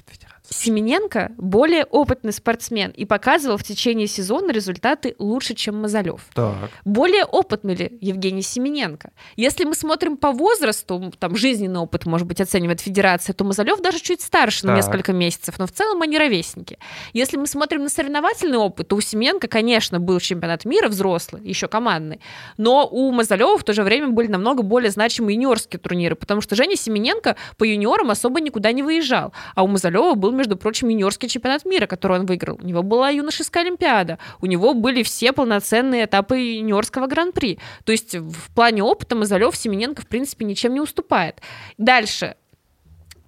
[0.62, 6.24] Семененко более опытный спортсмен и показывал в течение сезона результаты лучше, чем Мазалев.
[6.34, 6.70] Так.
[6.84, 9.10] Более опытный ли Евгений Семененко?
[9.34, 13.98] Если мы смотрим по возрасту, там жизненный опыт, может быть, оценивает федерация, то Мазалев даже
[13.98, 14.70] чуть старше так.
[14.70, 16.78] на несколько месяцев, но в целом они ровесники.
[17.12, 21.66] Если мы смотрим на соревновательный опыт, то у Семененко, конечно, был чемпионат мира взрослый, еще
[21.66, 22.20] командный,
[22.56, 26.54] но у Мазалева в то же время были намного более значимые юниорские турниры, потому что
[26.54, 31.28] Женя Семененко по юниорам особо никуда не выезжал, а у Мазалева был между прочим, юниорский
[31.28, 32.58] чемпионат мира, который он выиграл.
[32.62, 34.18] У него была юношеская олимпиада.
[34.40, 37.58] У него были все полноценные этапы юниорского гран-при.
[37.84, 41.40] То есть в плане опыта Мазалев Семененко, в принципе, ничем не уступает.
[41.78, 42.36] Дальше.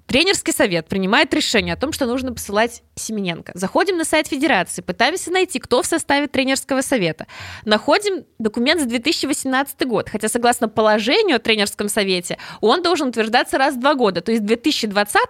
[0.07, 3.53] Тренерский совет принимает решение о том, что нужно посылать Семененко.
[3.55, 7.27] Заходим на сайт Федерации, пытаемся найти, кто в составе тренерского совета.
[7.65, 13.75] Находим документ за 2018 год, хотя согласно положению о тренерском совете он должен утверждаться раз
[13.75, 14.21] в два года.
[14.21, 15.23] То есть в 2020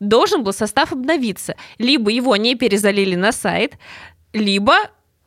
[0.00, 1.54] должен был состав обновиться.
[1.78, 3.78] Либо его не перезалили на сайт,
[4.32, 4.74] либо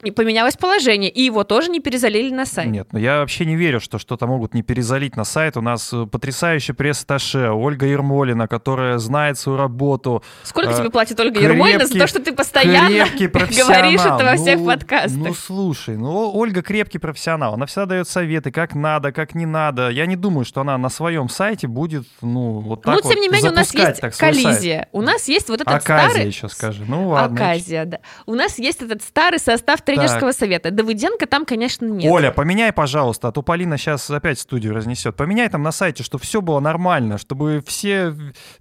[0.10, 2.70] поменялось положение, и его тоже не перезалили на сайт.
[2.70, 5.58] Нет, ну я вообще не верю, что что-то могут не перезалить на сайт.
[5.58, 10.24] У нас э, потрясающая пресс-таше Ольга Ермолина, которая знает свою работу.
[10.44, 14.36] Сколько э, тебе платит Ольга крепкий, Ермолина за то, что ты постоянно говоришь это во
[14.36, 15.18] всех ну, подкастах?
[15.18, 17.54] Ну, слушай, ну, Ольга крепкий профессионал.
[17.54, 19.90] Она всегда дает советы, как надо, как не надо.
[19.90, 23.30] Я не думаю, что она на своем сайте будет, ну, вот так Ну, тем не
[23.30, 24.88] менее, у нас есть коллизия.
[24.92, 26.28] У нас есть вот этот Аказия старый...
[26.28, 26.84] еще скажи.
[26.88, 27.36] Ну, ладно.
[27.36, 28.00] Аказия, да.
[28.26, 30.40] У нас есть этот старый состав тренерского так.
[30.40, 30.72] совета.
[30.72, 32.12] Давыденко там, конечно, нет.
[32.12, 35.16] Оля, поменяй, пожалуйста, а то Полина сейчас опять студию разнесет.
[35.16, 38.14] Поменяй там на сайте, чтобы все было нормально, чтобы все...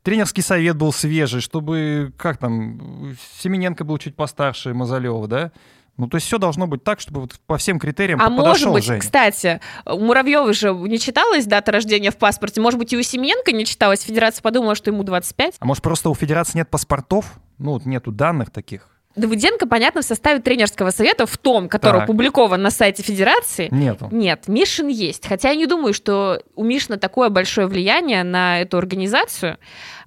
[0.03, 5.53] Тренерский совет был свежий, чтобы, как там, Семененко был чуть постарше Мазалева, да?
[6.01, 8.73] Ну, то есть все должно быть так, чтобы вот по всем критериям а подошел может
[8.73, 9.01] быть, Женя.
[9.01, 12.61] кстати, у Муравьева же не читалась дата рождения в паспорте.
[12.63, 14.01] Может быть, и у Семененко не читалась.
[14.01, 15.57] Федерация подумала, что ему 25.
[15.59, 17.39] А может, просто у Федерации нет паспортов?
[17.59, 18.89] Ну, вот нету данных таких.
[19.17, 22.05] Давыденко, понятно, в составе тренерского совета, в том, который так.
[22.05, 23.69] опубликован на сайте Федерации.
[23.73, 24.09] Нету.
[24.13, 25.27] Нет, Мишин есть.
[25.27, 29.59] Хотя я не думаю, что у Мишина такое большое влияние на эту организацию,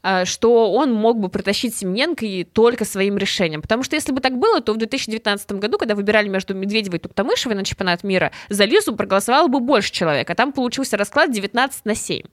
[0.04, 3.62] а, что он мог бы протащить Семененко и только своим решением.
[3.62, 7.02] Потому что если бы так было, то в 2019 году, когда выбирали между Медведевой и
[7.02, 11.84] Туктамышевой на чемпионат мира, за Лизу проголосовало бы больше человек, а там получился расклад 19
[11.84, 12.24] на 7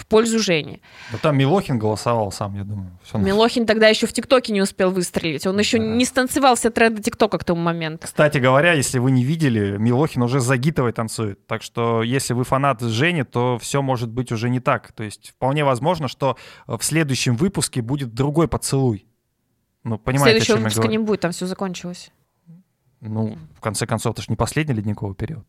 [0.00, 0.80] в пользу Жени.
[1.12, 2.98] Да там Милохин голосовал сам, я думаю.
[3.04, 5.46] Все Милохин тогда еще в ТикТоке не успел выстрелить.
[5.46, 5.84] Он еще да.
[5.84, 8.06] не станцевал все тренды ТикТока к тому моменту.
[8.06, 11.46] Кстати говоря, если вы не видели, Милохин уже за Гитовой танцует.
[11.46, 14.92] Так что если вы фанат Жени, то все может быть уже не так.
[14.92, 16.36] То есть вполне возможно, что
[16.66, 19.06] в следующем выпуске будет другой поцелуй.
[19.84, 22.10] Ну, понимаете, Следующего выпуска не будет, там все закончилось.
[23.00, 25.46] Ну, в конце концов, это же не последний ледниковый период.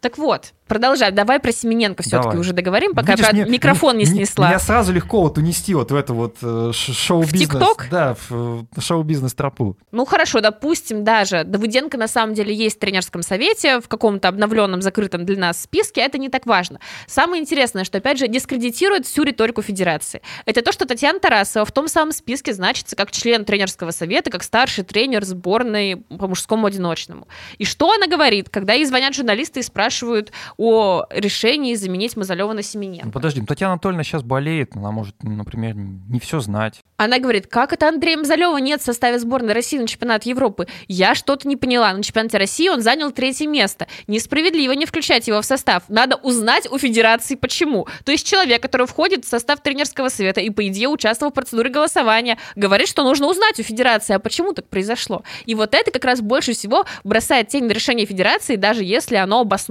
[0.00, 1.14] Так вот, продолжаем.
[1.14, 4.48] Давай про Семененко все-таки уже договорим, пока Видишь, про мне, микрофон не снесла.
[4.48, 7.48] Меня сразу легко вот унести вот в это вот э, шоу-бизнес.
[7.48, 7.88] В ТикТок?
[7.90, 9.76] Да, в шоу-бизнес тропу.
[9.92, 14.82] Ну хорошо, допустим, даже Давыденко на самом деле есть в тренерском совете, в каком-то обновленном,
[14.82, 16.80] закрытом для нас списке, это не так важно.
[17.06, 20.20] Самое интересное, что, опять же, дискредитирует всю риторику Федерации.
[20.44, 24.42] Это то, что Татьяна Тарасова в том самом списке значится как член тренерского совета, как
[24.42, 27.28] старший тренер сборной по мужскому одиночному.
[27.58, 32.62] И что она говорит, когда ей звонят журналисты и спрашивают о решении заменить Мазалева на
[32.62, 33.04] Семененко?
[33.04, 36.80] Ну, подожди, ну, Татьяна Анатольевна сейчас болеет, она может, например, не все знать.
[36.96, 40.66] Она говорит, как это Андрея Мазалева нет в составе сборной России на чемпионат Европы?
[40.88, 41.92] Я что-то не поняла.
[41.92, 43.86] На чемпионате России он занял третье место.
[44.06, 45.82] Несправедливо не включать его в состав.
[45.88, 47.86] Надо узнать у Федерации почему.
[48.06, 51.68] То есть человек, который входит в состав тренерского совета и, по идее, участвовал в процедуре
[51.68, 55.22] голосования, говорит, что нужно узнать у Федерации, а почему так произошло.
[55.44, 59.40] И вот это как раз больше всего бросает тень на решение Федерации, даже если оно
[59.40, 59.65] обосновано.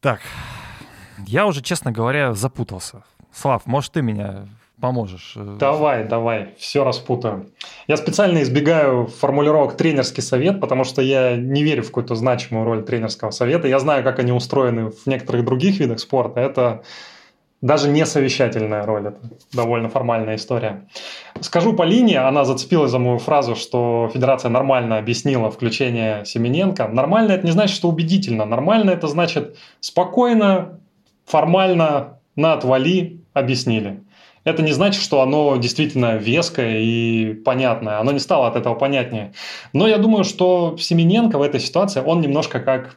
[0.00, 0.20] Так,
[1.26, 3.04] я уже, честно говоря, запутался.
[3.32, 4.46] Слав, может, ты меня
[4.80, 5.36] поможешь?
[5.36, 7.50] Давай, давай, все распутаю.
[7.86, 12.84] Я специально избегаю формулировок «тренерский совет», потому что я не верю в какую-то значимую роль
[12.84, 13.68] тренерского совета.
[13.68, 16.40] Я знаю, как они устроены в некоторых других видах спорта.
[16.40, 16.82] Это
[17.62, 19.18] даже не совещательная роль, это
[19.52, 20.88] довольно формальная история.
[21.40, 26.88] Скажу по линии, она зацепилась за мою фразу, что Федерация нормально объяснила включение Семененко.
[26.88, 28.44] Нормально это не значит, что убедительно.
[28.44, 30.80] Нормально это значит спокойно,
[31.24, 34.02] формально, на отвали объяснили.
[34.44, 38.00] Это не значит, что оно действительно веское и понятное.
[38.00, 39.34] Оно не стало от этого понятнее.
[39.72, 42.96] Но я думаю, что Семененко в этой ситуации, он немножко как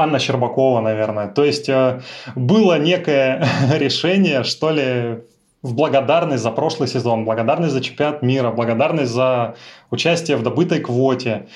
[0.00, 1.28] Анна Щербакова, наверное.
[1.28, 2.00] То есть э,
[2.34, 3.46] было некое
[3.78, 5.20] решение, что ли,
[5.62, 9.54] в благодарность за прошлый сезон, благодарность за чемпионат мира, благодарность за
[9.90, 11.46] участие в добытой квоте.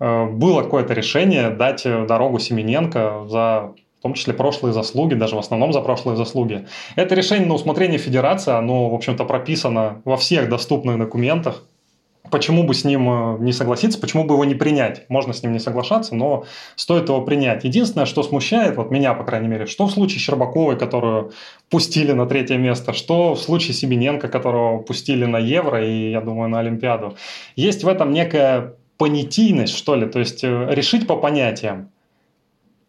[0.00, 5.38] Э, было какое-то решение дать дорогу Семененко за в том числе прошлые заслуги, даже в
[5.38, 6.66] основном за прошлые заслуги.
[6.96, 11.62] Это решение на усмотрение Федерации, оно, в общем-то, прописано во всех доступных документах
[12.32, 15.08] почему бы с ним э, не согласиться, почему бы его не принять?
[15.08, 16.44] Можно с ним не соглашаться, но
[16.76, 17.62] стоит его принять.
[17.62, 21.32] Единственное, что смущает, вот меня, по крайней мере, что в случае Щербаковой, которую
[21.68, 26.48] пустили на третье место, что в случае Себененко, которого пустили на Евро и, я думаю,
[26.48, 27.16] на Олимпиаду.
[27.54, 31.90] Есть в этом некая понятийность, что ли, то есть э, решить по понятиям.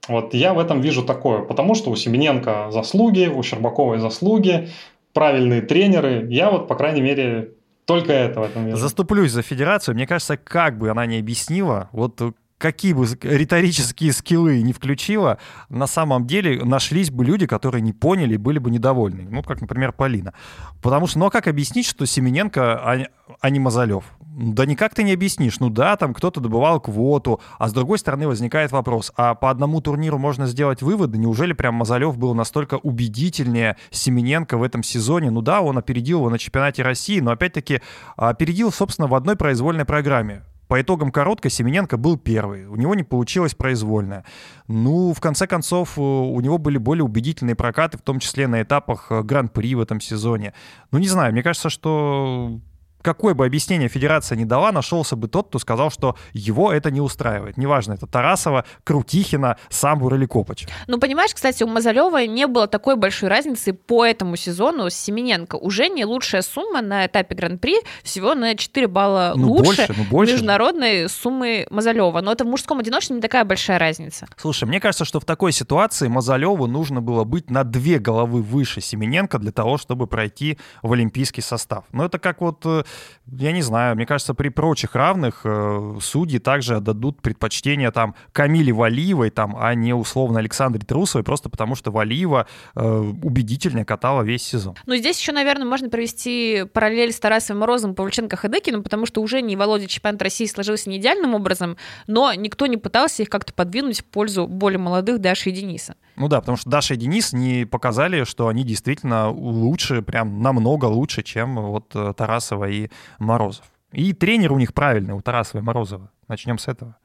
[0.07, 4.69] Вот я в этом вижу такое, потому что у Семененко заслуги, у Щербаковой заслуги,
[5.13, 6.27] правильные тренеры.
[6.29, 7.51] Я вот, по крайней мере,
[7.85, 8.77] только это в этом вижу.
[8.77, 9.95] Заступлюсь за федерацию.
[9.95, 12.21] Мне кажется, как бы она не объяснила, вот
[12.63, 18.35] какие бы риторические скиллы не включила, на самом деле нашлись бы люди, которые не поняли
[18.35, 19.27] и были бы недовольны.
[19.29, 20.33] Ну, как, например, Полина.
[20.81, 23.07] Потому что, ну а как объяснить, что Семененко, а,
[23.41, 24.05] а не Мазалев?
[24.21, 25.59] Да никак ты не объяснишь.
[25.59, 29.81] Ну да, там кто-то добывал квоту, а с другой стороны возникает вопрос, а по одному
[29.81, 31.17] турниру можно сделать выводы?
[31.17, 35.31] Неужели прям Мазалев был настолько убедительнее Семененко в этом сезоне?
[35.31, 37.81] Ну да, он опередил его на чемпионате России, но опять-таки
[38.15, 40.43] опередил, собственно, в одной произвольной программе.
[40.73, 42.65] По итогам короткой Семененко был первый.
[42.65, 44.25] У него не получилось произвольное.
[44.67, 48.63] Ну, в конце концов, э, у него были более убедительные прокаты, в том числе на
[48.63, 50.55] этапах э, Гран-при в этом сезоне.
[50.89, 52.59] Ну, не знаю, мне кажется, что
[53.03, 57.01] какое бы объяснение федерация не дала, нашелся бы тот, кто сказал, что его это не
[57.01, 57.57] устраивает.
[57.57, 60.65] Неважно, это Тарасова, Крутихина, Самбур или Копач.
[60.87, 65.57] Ну, понимаешь, кстати, у Мазалева не было такой большой разницы по этому сезону с Семененко.
[65.57, 70.03] Уже не лучшая сумма на этапе Гран-при, всего на 4 балла ну, лучше больше, ну,
[70.05, 72.21] больше международной суммы Мазалева.
[72.21, 74.27] Но это в мужском одиночном не такая большая разница.
[74.37, 78.81] Слушай, мне кажется, что в такой ситуации Мазалеву нужно было быть на две головы выше
[78.81, 81.85] Семененко для того, чтобы пройти в олимпийский состав.
[81.91, 82.83] Но это как вот э,
[83.31, 88.73] я не знаю, мне кажется, при прочих равных э, судьи также отдадут предпочтение там Камиле
[88.73, 94.43] Валиевой, там, а не условно Александре Трусовой, просто потому что Валиева э, убедительнее катала весь
[94.43, 94.75] сезон.
[94.85, 99.41] Ну, здесь еще, наверное, можно провести параллель с Тарасовым Морозом, Павлюченко, Ходыкиным, потому что уже
[99.41, 101.77] не Володя чемпионат России сложился не идеальным образом,
[102.07, 105.95] но никто не пытался их как-то подвинуть в пользу более молодых Даши и Дениса.
[106.15, 110.85] Ну да, потому что Даша и Денис не показали, что они действительно лучше, прям намного
[110.85, 112.82] лучше, чем вот э, Тарасова и
[113.19, 113.65] Морозов.
[113.91, 116.11] И тренер у них правильный, у Тарасова и Морозова.
[116.27, 116.97] Начнем с этого.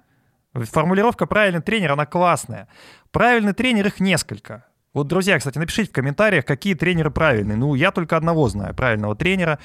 [0.54, 2.68] Формулировка «правильный тренер», она классная.
[3.10, 4.64] Правильный тренер их несколько.
[4.94, 7.56] Вот, друзья, кстати, напишите в комментариях, какие тренеры правильные.
[7.56, 9.58] Ну, я только одного знаю правильного тренера.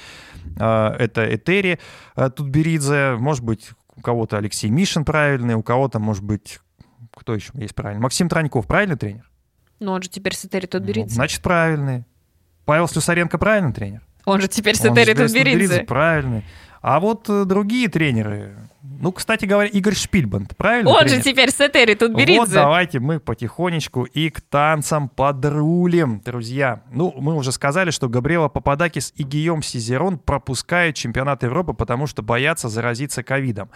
[0.58, 1.80] А, это Этери
[2.14, 3.16] э, Тутберидзе.
[3.16, 6.60] Может быть, у кого-то Алексей Мишин правильный, у кого-то, может быть,
[7.12, 8.02] кто еще есть правильный?
[8.02, 9.28] Максим Траньков правильный тренер?
[9.80, 11.08] Ну, он же теперь с Этери Тутберидзе.
[11.08, 12.04] Ну, значит, правильный.
[12.64, 14.02] Павел Слюсаренко правильный тренер?
[14.24, 15.80] Он же теперь с Этери Тутберидзе.
[15.84, 16.44] Правильный.
[16.80, 20.90] А вот э, другие тренеры, Ну, кстати говоря, Игорь Шпильбанд, правильно?
[20.90, 21.16] Он тренер?
[21.16, 22.38] же теперь с Этери тут берите.
[22.40, 26.82] Вот давайте мы потихонечку и к танцам подрулим, друзья.
[26.90, 32.20] Ну, мы уже сказали, что Габриэла Пападакис и Гийом Сизерон пропускают чемпионат Европы, потому что
[32.22, 33.70] боятся заразиться ковидом.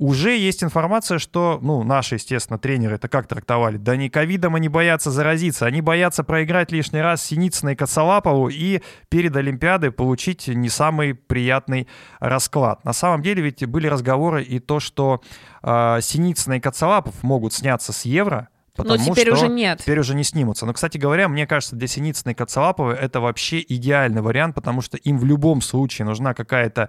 [0.00, 3.76] Уже есть информация, что, ну, наши, естественно, тренеры это как трактовали?
[3.76, 8.80] Да не ковидом они боятся заразиться, они боятся проиграть лишний раз Синицына и Коцалапову и
[9.10, 11.86] перед Олимпиадой получить не самый приятный
[12.18, 12.82] расклад.
[12.82, 15.20] На самом деле ведь были разговоры и то, что
[15.62, 19.80] э, Синицына и Коцалапов могут сняться с Евро, Потому Но теперь что уже нет.
[19.80, 20.64] Теперь уже не снимутся.
[20.64, 24.96] Но, кстати говоря, мне кажется, для Синицына и Коцалапова это вообще идеальный вариант, потому что
[24.96, 26.88] им в любом случае нужна какая-то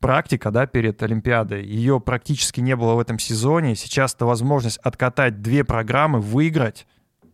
[0.00, 1.64] практика, да, перед Олимпиадой.
[1.64, 3.76] Ее практически не было в этом сезоне.
[3.76, 6.86] Сейчас это возможность откатать две программы, выиграть.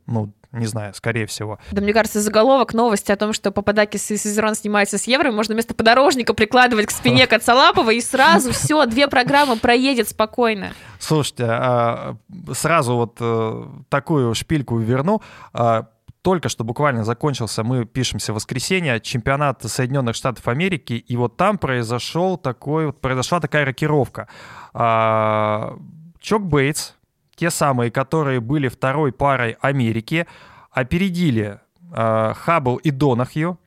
[0.07, 1.59] Ну, не знаю, скорее всего.
[1.71, 5.55] Да, мне кажется, заголовок новости о том, что Пападакис и Сизерон снимается с Евро, можно
[5.55, 10.73] вместо подорожника прикладывать к спине Коцалапова, и сразу все, две программы проедет спокойно.
[10.99, 12.17] Слушайте, а,
[12.55, 15.21] сразу вот э, такую шпильку верну
[15.53, 15.89] а,
[16.27, 21.57] только что буквально закончился, мы пишемся в воскресенье, чемпионат Соединенных Штатов Америки, и вот там
[21.57, 24.27] произошел такой, произошла такая рокировка.
[24.75, 25.79] А,
[26.19, 26.95] Чок Бейтс,
[27.37, 30.27] те самые, которые были второй парой Америки,
[30.73, 31.61] опередили
[31.93, 33.61] а, Хаббл и Донахью,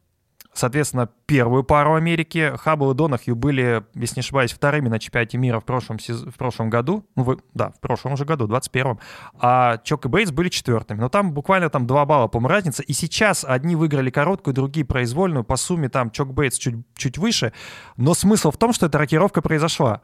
[0.54, 5.60] Соответственно, первую пару Америки Хаббл и Донахью были, если не ошибаюсь, вторыми на чемпионате мира
[5.60, 7.06] в прошлом, в прошлом году.
[7.16, 9.00] Ну, вы, да, в прошлом уже году, 21-м.
[9.39, 11.00] А Чок и Бейтс были четвертыми.
[11.00, 12.84] Но там буквально там 2 балла, по-моему, разница.
[12.84, 15.43] И сейчас одни выиграли короткую, другие произвольную.
[15.43, 17.54] По сумме там Чок Бейтс чуть, чуть выше.
[17.95, 20.02] Но смысл в том, что эта рокировка произошла.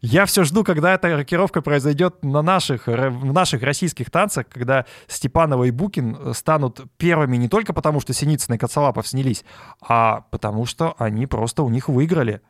[0.00, 5.64] Я все жду, когда эта рокировка произойдет на наших, в наших российских танцах, когда Степанова
[5.64, 9.44] и Букин э, станут первыми не только потому, что Синицын и Коцалапов снялись,
[9.80, 12.40] а потому что они просто у них выиграли.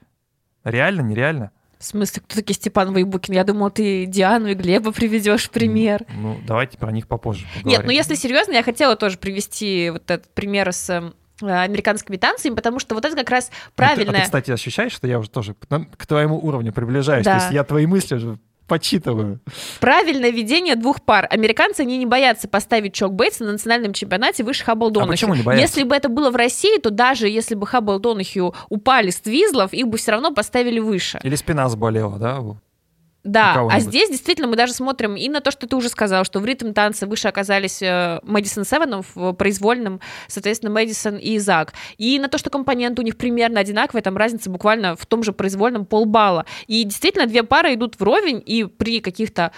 [0.62, 1.53] Реально, нереально.
[1.78, 3.34] В смысле, кто такие Степанова и Букин?
[3.34, 6.05] Я думал, ты Диану и Глеба приведешь пример.
[6.12, 7.70] Ну, давайте про них попозже поговорим.
[7.70, 12.55] Нет, ну если серьезно, я хотела тоже привести вот этот пример с эм, американскими танцами,
[12.55, 14.12] потому что вот это как раз правильно.
[14.12, 17.24] А ты, кстати, ощущаешь, что я уже тоже к твоему уровню приближаюсь?
[17.24, 17.39] Да.
[17.39, 19.41] То есть я твои мысли уже почитываю.
[19.80, 21.26] Правильное ведение двух пар.
[21.30, 25.11] Американцы, они не боятся поставить Чок Бейтса на национальном чемпионате выше Хаббл Донахью.
[25.11, 25.62] А почему не боятся?
[25.62, 29.72] Если бы это было в России, то даже если бы Хаббл Донахью упали с твизлов,
[29.72, 31.18] их бы все равно поставили выше.
[31.22, 32.43] Или спина заболела, да?
[33.29, 36.41] Да, а здесь действительно мы даже смотрим и на то, что ты уже сказал, что
[36.41, 41.74] в ритм танца выше оказались э, Мэдисон Севенов в произвольном, соответственно, Мэдисон и Зак.
[41.99, 45.33] И на то, что компоненты у них примерно одинаковые, там разница буквально в том же
[45.33, 46.47] произвольном полбалла.
[46.66, 49.53] И действительно две пары идут вровень, и при каких-то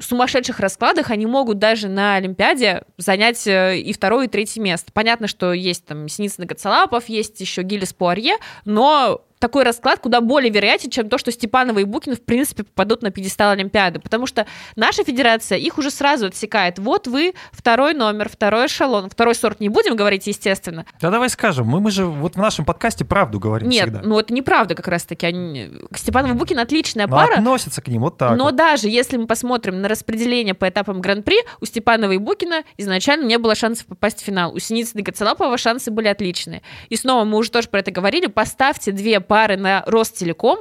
[0.00, 4.90] сумасшедших раскладах они могут даже на Олимпиаде занять э, и второе, и третье место.
[4.92, 10.52] Понятно, что есть там Синицын Гацалапов, есть еще Гиллис Пуарье, но такой расклад куда более
[10.52, 13.98] вероятен, чем то, что Степанова и Букин, в принципе, попадут на пьедестал Олимпиады.
[13.98, 16.78] Потому что наша федерация их уже сразу отсекает.
[16.78, 19.10] Вот вы второй номер, второй эшелон.
[19.10, 20.86] Второй сорт не будем говорить, естественно.
[21.00, 21.66] Да давай скажем.
[21.66, 24.02] Мы, мы же вот в нашем подкасте правду говорим Нет, всегда.
[24.04, 25.26] ну это неправда как раз-таки.
[25.26, 25.72] Они...
[25.96, 27.34] Степанова и Букин отличная но пара.
[27.34, 28.54] относятся к ним вот так Но вот.
[28.54, 33.38] даже если мы посмотрим на распределение по этапам Гран-при, у Степанова и Букина изначально не
[33.38, 34.54] было шансов попасть в финал.
[34.54, 36.62] У Синицына и Гоцелапова шансы были отличные.
[36.90, 38.26] И снова мы уже тоже про это говорили.
[38.26, 40.58] Поставьте две пары на рост Ростелеком,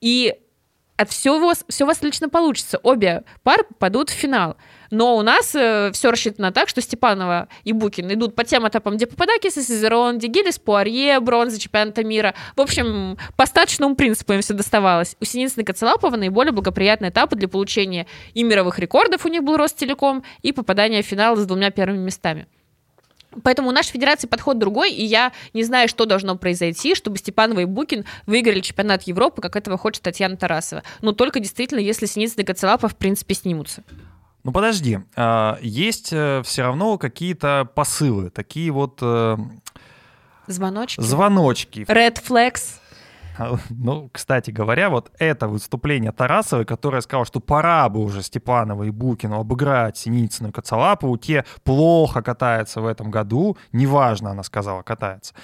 [0.00, 0.34] и
[0.96, 2.78] от всего, все у вас отлично получится.
[2.82, 4.56] Обе пары попадут в финал.
[4.90, 8.96] Но у нас э, все рассчитано так, что Степанова и Букин идут по тем этапам,
[8.96, 12.34] где Пападакис, Сезерон, Дегилис, Пуарье, бронза чемпионата мира.
[12.56, 15.16] В общем, по статичному принципу им все доставалось.
[15.20, 19.58] У Синицына и Коцелапова наиболее благоприятные этапы для получения и мировых рекордов у них был
[19.58, 22.46] Ростелеком, и попадания в финал с двумя первыми местами.
[23.42, 27.60] Поэтому у нашей федерации подход другой, и я не знаю, что должно произойти, чтобы Степанова
[27.60, 30.82] и Букин выиграли чемпионат Европы, как этого хочет Татьяна Тарасова.
[31.02, 33.82] Но только действительно, если Синицын и Коцелапов, в принципе, снимутся.
[34.44, 38.98] Ну подожди, а, есть э, все равно какие-то посылы, такие вот...
[39.00, 39.38] Э,
[40.46, 41.00] звоночки.
[41.00, 41.80] Звоночки.
[41.80, 42.78] Red flags.
[43.70, 48.90] Ну, кстати говоря, вот это выступление Тарасовой, которая сказала, что пора бы уже Степанова и
[48.90, 55.34] Букину обыграть Синицыну и Коцалапову, те плохо катаются в этом году, неважно, она сказала, катается.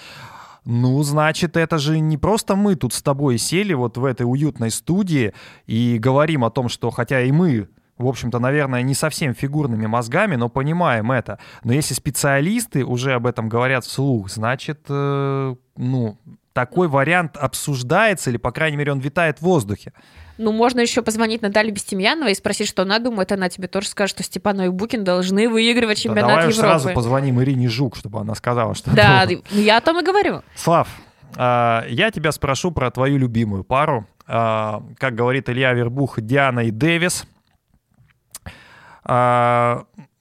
[0.64, 4.70] Ну, значит, это же не просто мы тут с тобой сели вот в этой уютной
[4.70, 5.32] студии
[5.66, 7.68] и говорим о том, что хотя и мы
[8.01, 11.38] в общем-то, наверное, не совсем фигурными мозгами, но понимаем это.
[11.64, 16.18] Но если специалисты уже об этом говорят вслух, значит, э, ну,
[16.61, 19.92] такой вариант обсуждается или, по крайней мере, он витает в воздухе.
[20.36, 23.32] Ну, можно еще позвонить Наталье Бестемьяновой и спросить, что она думает.
[23.32, 26.62] Она тебе тоже скажет, что Степанов и Букин должны выигрывать чемпионат да, давай Европы.
[26.62, 28.94] Давай сразу позвоним Ирине Жук, чтобы она сказала, что...
[28.94, 30.42] Да, ну, я о том и говорю.
[30.54, 30.88] Слав,
[31.36, 34.06] а, я тебя спрошу про твою любимую пару.
[34.26, 37.26] как говорит Илья Вербух, Дианой Дэвис.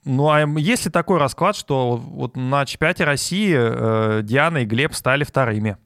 [0.06, 4.96] Ну, а есть ли такой расклад, что вот на чемпионате России э, Диана и Глеб
[4.96, 5.78] стали вторыми?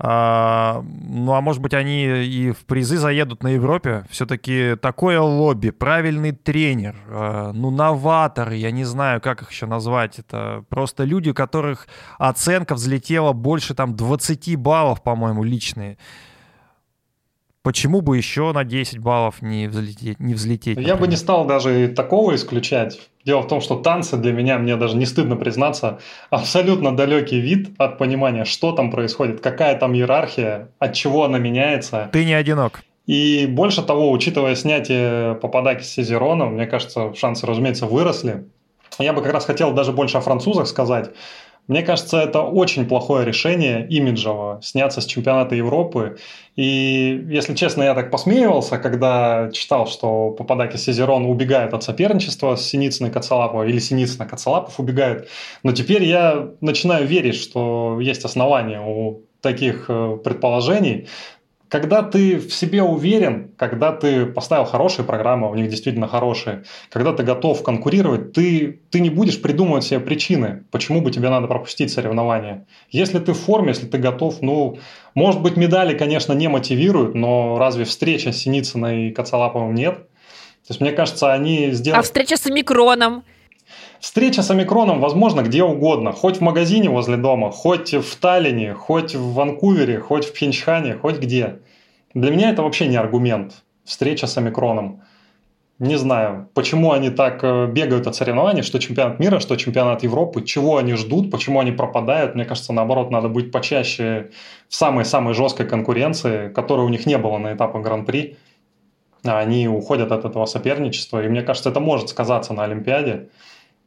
[0.00, 4.04] А, ну, а может быть, они и в призы заедут на Европе?
[4.10, 10.20] Все-таки такое лобби, правильный тренер, э, ну, новаторы, я не знаю, как их еще назвать.
[10.20, 11.88] Это просто люди, у которых
[12.18, 15.98] оценка взлетела больше там 20 баллов, по-моему, личные
[17.62, 20.20] почему бы еще на 10 баллов не взлететь?
[20.20, 23.00] Не взлететь Я бы не стал даже такого исключать.
[23.24, 25.98] Дело в том, что танцы для меня, мне даже не стыдно признаться,
[26.30, 32.08] абсолютно далекий вид от понимания, что там происходит, какая там иерархия, от чего она меняется.
[32.12, 32.82] Ты не одинок.
[33.06, 38.44] И больше того, учитывая снятие Пападаки с Сезерона, мне кажется, шансы, разумеется, выросли.
[38.98, 41.10] Я бы как раз хотел даже больше о французах сказать.
[41.68, 46.16] Мне кажется, это очень плохое решение имиджево сняться с чемпионата Европы.
[46.56, 52.64] И, если честно, я так посмеивался, когда читал, что Пападаки Сезерон убегает от соперничества с
[52.64, 55.28] Синицыной Кацалапова или Синицына Кацалапов убегает.
[55.62, 61.06] Но теперь я начинаю верить, что есть основания у таких э, предположений.
[61.68, 67.12] Когда ты в себе уверен, когда ты поставил хорошие программы, у них действительно хорошие, когда
[67.12, 71.92] ты готов конкурировать, ты, ты не будешь придумывать себе причины, почему бы тебе надо пропустить
[71.92, 72.66] соревнования.
[72.90, 74.78] Если ты в форме, если ты готов, ну,
[75.14, 79.96] может быть, медали, конечно, не мотивируют, но разве встреча с Синицыной и Кацалаповым нет?
[80.66, 82.00] То есть, мне кажется, они сделали...
[82.00, 83.24] А встреча с омикроном?
[84.00, 86.12] Встреча с омикроном возможно где угодно.
[86.12, 91.18] Хоть в магазине возле дома, хоть в Таллине, хоть в Ванкувере, хоть в Пхенчхане, хоть
[91.18, 91.58] где.
[92.14, 93.64] Для меня это вообще не аргумент.
[93.84, 95.02] Встреча с омикроном.
[95.80, 100.42] Не знаю, почему они так э, бегают от соревнований, что чемпионат мира, что чемпионат Европы,
[100.42, 102.34] чего они ждут, почему они пропадают.
[102.34, 104.30] Мне кажется, наоборот, надо быть почаще
[104.68, 108.36] в самой-самой жесткой конкуренции, которой у них не было на этапах Гран-при.
[109.22, 113.28] Они уходят от этого соперничества, и мне кажется, это может сказаться на Олимпиаде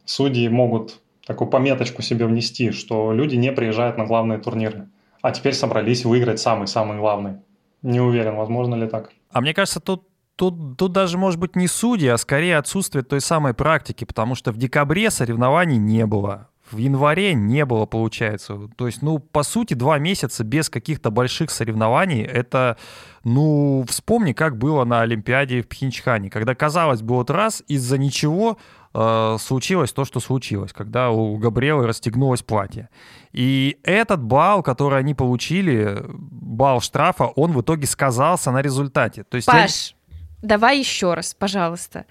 [0.05, 4.89] судьи могут такую пометочку себе внести, что люди не приезжают на главные турниры,
[5.21, 7.35] а теперь собрались выиграть самый-самый главный.
[7.81, 9.11] Не уверен, возможно ли так.
[9.31, 13.21] А мне кажется, тут Тут, тут даже, может быть, не судьи, а скорее отсутствие той
[13.21, 16.49] самой практики, потому что в декабре соревнований не было.
[16.71, 18.57] В январе не было, получается.
[18.75, 22.77] То есть, ну, по сути, два месяца без каких-то больших соревнований, это,
[23.23, 28.57] ну, вспомни, как было на Олимпиаде в Пхенчхане, когда, казалось бы, вот раз из-за ничего
[28.93, 32.89] э, случилось то, что случилось, когда у Габриэлы расстегнулось платье.
[33.31, 39.23] И этот балл, который они получили, балл штрафа, он в итоге сказался на результате.
[39.23, 39.95] То есть Паш,
[40.41, 40.47] я...
[40.47, 42.05] давай еще раз, пожалуйста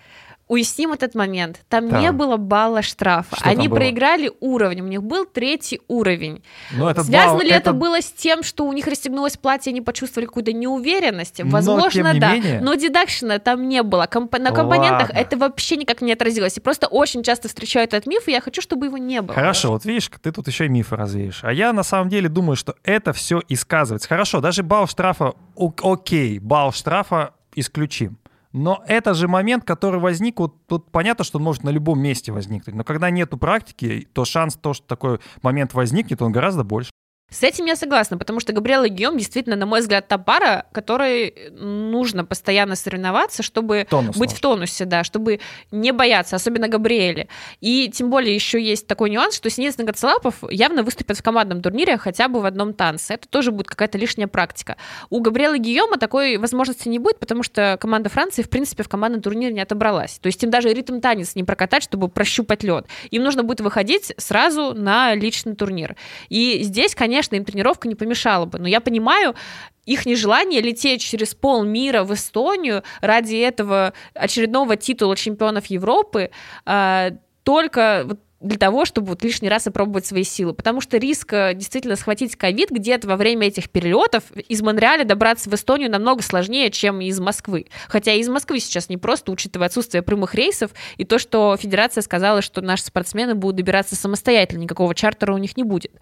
[0.50, 1.60] уясним этот момент.
[1.68, 2.00] Там да.
[2.00, 3.36] не было балла штрафа.
[3.36, 4.80] Что Они проиграли уровень.
[4.80, 6.42] У них был третий уровень.
[6.72, 7.70] Но этот Связано балл, ли это...
[7.70, 11.40] это было с тем, что у них расстегнулось платье, они почувствовали какую-то неуверенность?
[11.44, 12.34] Возможно, Но, да.
[12.34, 12.60] Менее...
[12.60, 14.06] Но дедакшена там не было.
[14.10, 14.36] Комп...
[14.38, 15.18] На компонентах Ладно.
[15.18, 16.56] это вообще никак не отразилось.
[16.56, 19.34] И просто очень часто встречаю этот миф, и я хочу, чтобы его не было.
[19.34, 21.40] Хорошо, вот видишь, ты тут еще и мифы развеешь.
[21.44, 24.08] А я на самом деле думаю, что это все и сказывается.
[24.08, 28.18] Хорошо, даже балл штрафа, окей, балл штрафа исключим.
[28.52, 32.32] Но это же момент, который возник, вот тут понятно, что он может на любом месте
[32.32, 36.90] возникнуть, но когда нету практики, то шанс то, что такой момент возникнет, он гораздо больше.
[37.30, 40.66] С этим я согласна, потому что Габриэла и Гийом действительно, на мой взгляд, та пара,
[40.72, 44.36] которой нужно постоянно соревноваться, чтобы Тонус быть нужно.
[44.36, 45.38] в тонусе, да, чтобы
[45.70, 47.28] не бояться, особенно Габриэле.
[47.60, 51.62] И тем более еще есть такой нюанс, что Синицын и Гацелапов явно выступят в командном
[51.62, 53.14] турнире хотя бы в одном танце.
[53.14, 54.76] Это тоже будет какая-то лишняя практика.
[55.08, 58.88] У Габриэла и Гийома такой возможности не будет, потому что команда Франции, в принципе, в
[58.88, 60.18] командном турнире не отобралась.
[60.18, 62.86] То есть им даже ритм танец не прокатать, чтобы прощупать лед.
[63.12, 65.94] Им нужно будет выходить сразу на личный турнир.
[66.28, 69.34] И здесь, конечно, конечно, им тренировка не помешала бы, но я понимаю
[69.84, 76.30] их нежелание лететь через полмира в Эстонию ради этого очередного титула чемпионов Европы
[76.64, 77.10] э,
[77.42, 80.54] только вот для того, чтобы вот лишний раз опробовать свои силы.
[80.54, 85.50] Потому что риск э, действительно схватить ковид где-то во время этих перелетов из Монреаля добраться
[85.50, 87.66] в Эстонию намного сложнее, чем из Москвы.
[87.88, 92.40] Хотя из Москвы сейчас не просто, учитывая отсутствие прямых рейсов и то, что федерация сказала,
[92.40, 95.92] что наши спортсмены будут добираться самостоятельно, никакого чартера у них не будет.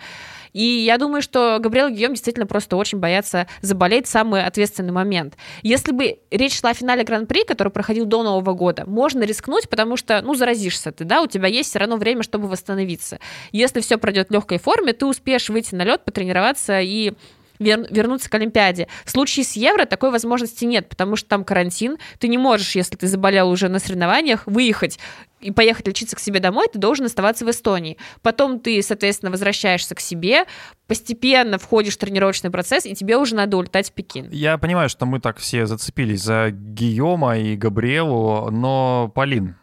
[0.53, 4.93] И я думаю, что Габриэл и Гийом действительно просто очень боятся заболеть в самый ответственный
[4.93, 5.37] момент.
[5.63, 9.97] Если бы речь шла о финале Гран-при, который проходил до Нового года, можно рискнуть, потому
[9.97, 13.19] что, ну, заразишься ты, да, у тебя есть все равно время, чтобы восстановиться.
[13.53, 17.13] Если все пройдет в легкой форме, ты успеешь выйти на лед, потренироваться и
[17.59, 18.89] вер, вернуться к Олимпиаде.
[19.05, 21.99] В случае с Евро такой возможности нет, потому что там карантин.
[22.19, 24.99] Ты не можешь, если ты заболел уже на соревнованиях, выехать
[25.41, 27.97] и поехать лечиться к себе домой, ты должен оставаться в Эстонии.
[28.23, 30.45] Потом ты, соответственно, возвращаешься к себе,
[30.87, 34.29] постепенно входишь в тренировочный процесс, и тебе уже надо улетать в Пекин.
[34.31, 39.57] Я понимаю, что мы так все зацепились за Гийома и Габриэлу, но, Полин,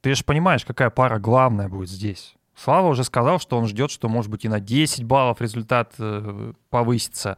[0.00, 2.35] ты же понимаешь, какая пара главная будет здесь.
[2.56, 6.52] Слава уже сказал, что он ждет, что, может быть, и на 10 баллов результат э,
[6.70, 7.36] повысится,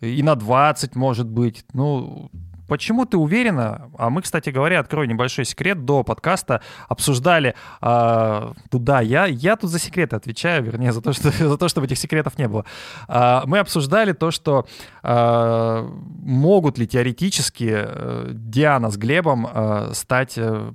[0.00, 1.64] и на 20, может быть.
[1.72, 2.30] Ну,
[2.70, 3.90] Почему ты уверена?
[3.98, 5.84] А мы, кстати говоря, открою небольшой секрет.
[5.84, 7.56] До подкаста обсуждали...
[7.82, 11.86] Э, туда я, я тут за секреты отвечаю, вернее, за то, что, за то чтобы
[11.86, 12.64] этих секретов не было.
[13.08, 14.68] Э, мы обсуждали то, что
[15.02, 15.88] э,
[16.22, 20.72] могут ли теоретически э, Диана с Глебом э, стать э,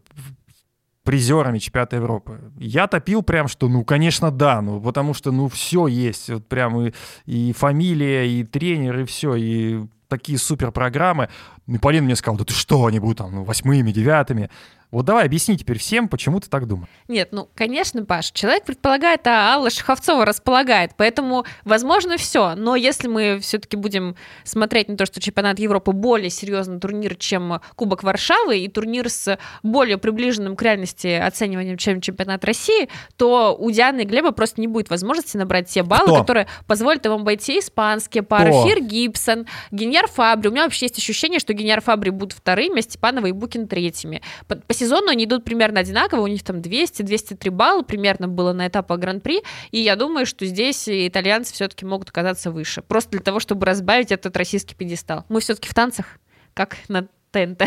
[1.06, 2.52] призерами чемпионата Европы.
[2.58, 6.82] Я топил прям, что, ну, конечно, да, ну, потому что, ну, все есть, вот прям
[6.82, 6.94] и,
[7.26, 11.30] и фамилия, и тренер, и все, и такие супер программы.
[11.68, 14.50] И Полина мне сказала, да ты что, они будут там ну, восьмыми, девятыми.
[14.96, 16.88] Вот давай объясни теперь всем, почему ты так думаешь.
[17.10, 22.56] Нет, ну, конечно, Паш, человек предполагает, а Алла Шаховцова располагает, поэтому, возможно, все.
[22.56, 24.16] Но если мы все-таки будем
[24.46, 29.38] смотреть на то, что чемпионат Европы более серьезный турнир, чем Кубок Варшавы, и турнир с
[29.64, 32.88] более приближенным к реальности оцениванием, чем чемпионат России,
[33.18, 36.22] то у Дианы и Глеба просто не будет возможности набрать те баллы, Кто?
[36.22, 38.50] которые позволят им обойти испанские пары.
[38.50, 38.66] Кто?
[38.66, 40.48] Фир Гибсон, Геньяр Фабри.
[40.48, 44.22] У меня вообще есть ощущение, что Геньяр Фабри будут вторыми, а Степанова и Букин третьими.
[44.48, 48.68] По, по сезону они идут примерно одинаково, у них там 200-203 балла примерно было на
[48.68, 53.40] этапах Гран-при, и я думаю, что здесь итальянцы все-таки могут оказаться выше, просто для того,
[53.40, 55.26] чтобы разбавить этот российский пьедестал.
[55.30, 56.20] Мы все-таки в танцах,
[56.54, 57.64] как на ТНТ.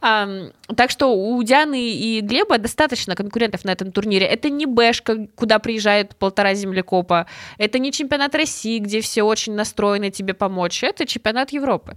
[0.00, 4.26] Um, так что у Дианы и Глеба достаточно конкурентов на этом турнире.
[4.26, 7.26] Это не Бэшка, куда приезжает полтора землекопа.
[7.56, 10.84] Это не чемпионат России, где все очень настроены тебе помочь.
[10.84, 11.96] Это чемпионат Европы.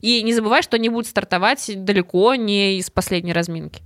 [0.00, 3.82] И не забывай, что они будут стартовать далеко не из последней разминки.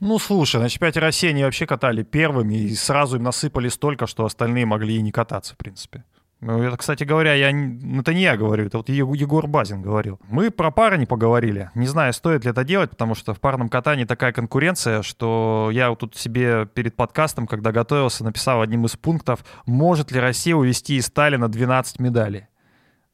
[0.00, 4.24] Ну, слушай, на чемпионате России они вообще катали первыми и сразу им насыпали столько, что
[4.24, 6.04] остальные могли и не кататься, в принципе.
[6.40, 10.18] Ну, это, кстати говоря, я, это не я говорю, это вот Егор Базин говорил.
[10.30, 11.70] Мы про пары не поговорили.
[11.74, 15.90] Не знаю, стоит ли это делать, потому что в парном катании такая конкуренция, что я
[15.90, 20.96] вот тут себе перед подкастом, когда готовился, написал одним из пунктов, может ли Россия увести
[20.96, 22.46] из Сталина 12 медалей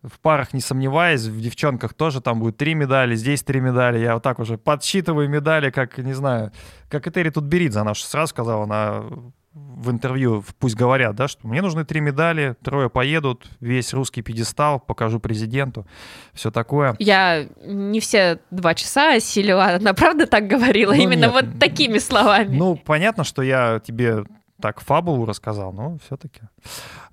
[0.07, 3.99] в парах не сомневаюсь, в девчонках тоже там будет три медали, здесь три медали.
[3.99, 6.53] Я вот так уже подсчитываю медали, как, не знаю,
[6.89, 9.05] как Этери Тутберидзе, она же сразу сказала, она
[9.53, 14.79] в интервью «Пусть говорят», да, что мне нужны три медали, трое поедут, весь русский пьедестал,
[14.79, 15.87] покажу президенту,
[16.35, 16.95] все такое.
[16.99, 21.33] Я не все два часа осилила, она правда так говорила, ну, именно нет.
[21.33, 22.55] вот такими словами.
[22.55, 24.25] Ну, понятно, что я тебе
[24.61, 26.41] так фабулу рассказал, но все-таки.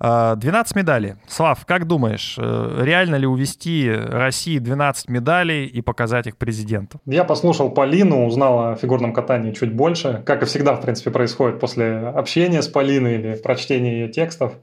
[0.00, 1.14] а, медалей.
[1.28, 7.00] Слав, как думаешь, э, реально ли увести России 12 медалей и показать их президенту?
[7.06, 11.60] Я послушал Полину, узнал о фигурном катании чуть больше, как и всегда, в принципе, происходит
[11.60, 14.54] после общения с Полиной или прочтения ее текстов.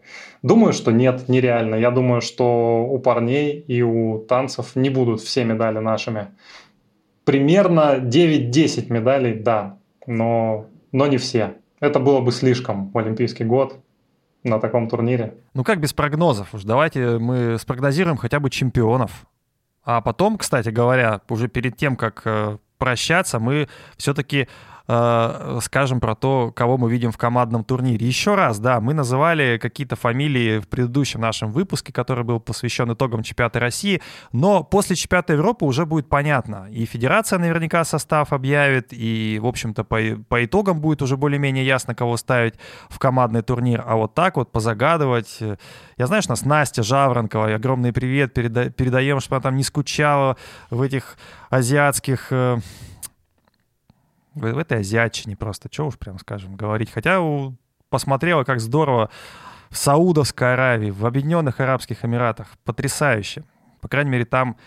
[0.42, 1.76] Думаю, что нет, нереально.
[1.76, 6.30] Я думаю, что у парней и у танцев не будут все медали нашими.
[7.26, 9.78] Примерно 9-10 медалей, да,
[10.08, 11.61] но, но не все.
[11.82, 13.84] Это было бы слишком в Олимпийский год
[14.44, 15.36] на таком турнире.
[15.54, 16.54] Ну как без прогнозов?
[16.54, 19.26] Уж давайте мы спрогнозируем хотя бы чемпионов.
[19.84, 23.68] А потом, кстати говоря, уже перед тем, как э, прощаться, мы
[23.98, 24.48] все-таки
[24.92, 28.06] э, скажем про то, кого мы видим в командном турнире.
[28.06, 33.24] Еще раз, да, мы называли какие-то фамилии в предыдущем нашем выпуске, который был посвящен итогам
[33.24, 34.02] чемпионата России,
[34.34, 36.68] но после чемпионата Европы уже будет понятно.
[36.70, 41.96] И федерация наверняка состав объявит, и, в общем-то, по, по итогам будет уже более-менее ясно,
[41.96, 42.56] кого ставить
[42.90, 43.84] в командный турнир.
[43.88, 45.38] А вот так вот позагадывать...
[45.40, 45.56] Э,
[45.98, 49.64] я знаю, что у нас Настя Жаворонкова, огромный привет переда передаем, чтобы она там не
[49.64, 50.36] скучала
[50.70, 51.18] в этих
[51.50, 52.58] азиатских э,
[54.34, 56.92] в, в этой азиатчине просто, что уж прям скажем, говорить.
[56.92, 57.56] Хотя у,
[57.90, 59.10] посмотрела, как здорово
[59.70, 62.48] в Саудовской Аравии, в Объединенных Арабских Эмиратах.
[62.66, 63.44] Потрясающе.
[63.80, 64.58] По крайней мере, там,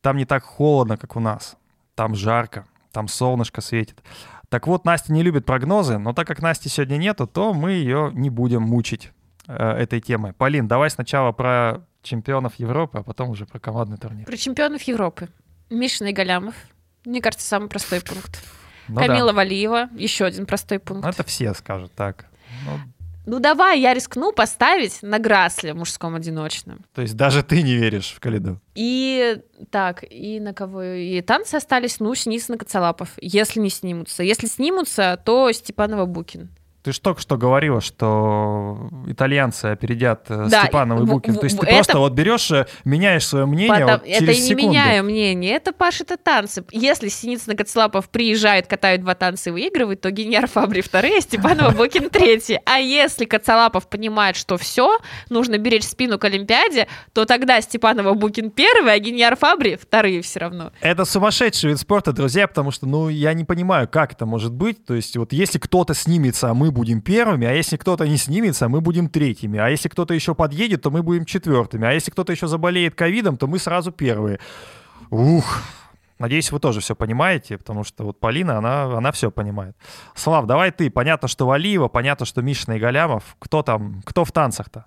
[0.00, 1.56] там не так холодно, как у нас.
[1.94, 4.02] Там жарко, там солнышко светит.
[4.48, 8.10] Так вот, Настя не любит прогнозы, но так как Насти сегодня нету, то мы ее
[8.14, 9.10] не будем мучить
[9.46, 10.32] э, этой темой.
[10.32, 14.26] Полин, давай сначала про чемпионов Европы, а потом уже про командный турнир.
[14.26, 15.28] Про чемпионов Европы.
[15.70, 16.54] Мишина и Галямов.
[17.04, 18.42] Мне кажется, самый простой пункт.
[18.88, 19.36] Ну, Камила да.
[19.36, 21.04] Валиева, еще один простой пункт.
[21.04, 22.26] Ну, это все скажут так.
[22.66, 22.78] Ну,
[23.26, 26.84] ну давай, я рискну поставить на Грасле мужском одиночном.
[26.94, 28.60] То есть даже ты не веришь в Калиду?
[28.74, 29.38] И
[29.70, 30.82] так, и на кого?
[30.82, 34.22] И танцы остались, ну, Синицын и Коцалапов, если не снимутся.
[34.22, 36.50] Если снимутся, то Степанова Букин.
[36.84, 41.34] Ты же только что говорила, что итальянцы опередят э, да, Степанова и Букин.
[41.34, 41.76] То есть ты это...
[41.76, 43.90] просто вот берешь, э, меняешь свое мнение Потом...
[43.92, 44.68] вот через Это не секунду.
[44.68, 46.62] меняю мнение, это Паша, это танцы.
[46.72, 51.20] Если Синицын и Коцелапов приезжают, катают два танца и выигрывают, то Геньяр Фабри вторые, а
[51.22, 52.58] Степанова Букин третий.
[52.66, 54.98] А если Коцелапов понимает, что все,
[55.30, 60.40] нужно беречь спину к Олимпиаде, то тогда Степанова Букин первый, а Геньяр Фабри вторые все
[60.40, 60.70] равно.
[60.82, 64.84] Это сумасшедший вид спорта, друзья, потому что, ну, я не понимаю, как это может быть.
[64.84, 68.68] То есть вот если кто-то снимется, а мы будем первыми, а если кто-то не снимется,
[68.68, 72.32] мы будем третьими, а если кто-то еще подъедет, то мы будем четвертыми, а если кто-то
[72.32, 74.38] еще заболеет ковидом, то мы сразу первые.
[75.10, 75.62] Ух,
[76.18, 79.76] Надеюсь, вы тоже все понимаете, потому что вот Полина, она, она все понимает.
[80.14, 80.88] Слав, давай ты.
[80.88, 83.36] Понятно, что Валиева, понятно, что Мишина и Галямов.
[83.40, 84.86] Кто там, кто в танцах-то?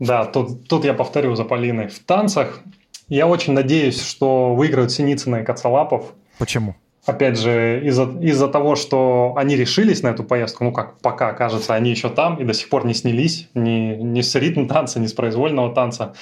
[0.00, 1.86] Да, тут, тут я повторю за Полиной.
[1.88, 2.60] В танцах
[3.08, 6.12] я очень надеюсь, что выиграют Синицына и Коцалапов.
[6.38, 6.74] Почему?
[7.06, 11.74] Опять же, из-за из того, что они решились на эту поездку, ну как пока кажется,
[11.74, 15.06] они еще там и до сих пор не снялись, ни, ни с ритм танца, ни
[15.06, 16.14] с произвольного танца.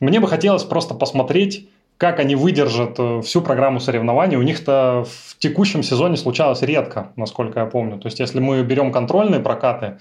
[0.00, 4.36] Мне бы хотелось просто посмотреть, как они выдержат э, всю программу соревнований.
[4.36, 7.98] У них-то в текущем сезоне случалось редко, насколько я помню.
[7.98, 9.98] То есть, если мы берем контрольные прокаты,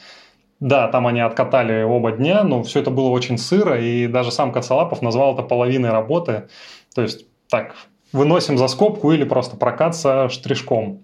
[0.60, 4.52] да, там они откатали оба дня, но все это было очень сыро, и даже сам
[4.52, 6.48] Кацалапов назвал это половиной работы.
[6.94, 7.76] То есть, так,
[8.12, 11.02] выносим за скобку или просто прокат со штришком.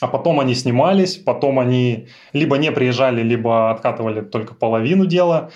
[0.00, 5.50] А потом они снимались, потом они либо не приезжали, либо откатывали только половину дела.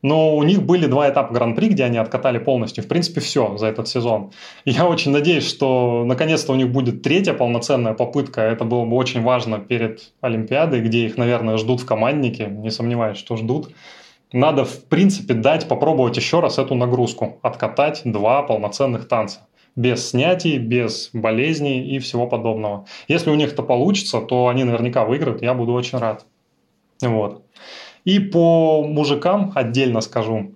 [0.00, 2.84] Но у них были два этапа Гран-при, где они откатали полностью.
[2.84, 4.32] В принципе, все за этот сезон.
[4.66, 8.42] Я очень надеюсь, что наконец-то у них будет третья полноценная попытка.
[8.42, 12.46] Это было бы очень важно перед Олимпиадой, где их, наверное, ждут в команднике.
[12.46, 13.70] Не сомневаюсь, что ждут.
[14.30, 17.38] Надо, в принципе, дать попробовать еще раз эту нагрузку.
[17.40, 19.46] Откатать два полноценных танца
[19.76, 22.86] без снятий, без болезней и всего подобного.
[23.08, 26.26] Если у них это получится, то они наверняка выиграют, я буду очень рад.
[27.00, 27.42] Вот.
[28.04, 30.52] И по мужикам отдельно скажу.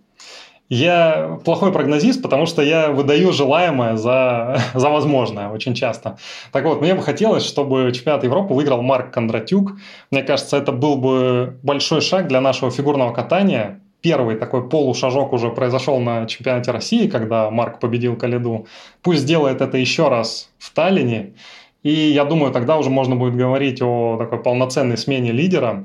[0.68, 6.18] Я плохой прогнозист, потому что я выдаю желаемое за, за возможное очень часто.
[6.52, 9.72] Так вот, мне бы хотелось, чтобы чемпионат Европы выиграл Марк Кондратюк.
[10.10, 15.50] Мне кажется, это был бы большой шаг для нашего фигурного катания, первый такой полушажок уже
[15.50, 18.66] произошел на чемпионате России, когда Марк победил Калиду.
[19.02, 21.34] Пусть сделает это еще раз в Таллине.
[21.82, 25.84] И я думаю, тогда уже можно будет говорить о такой полноценной смене лидера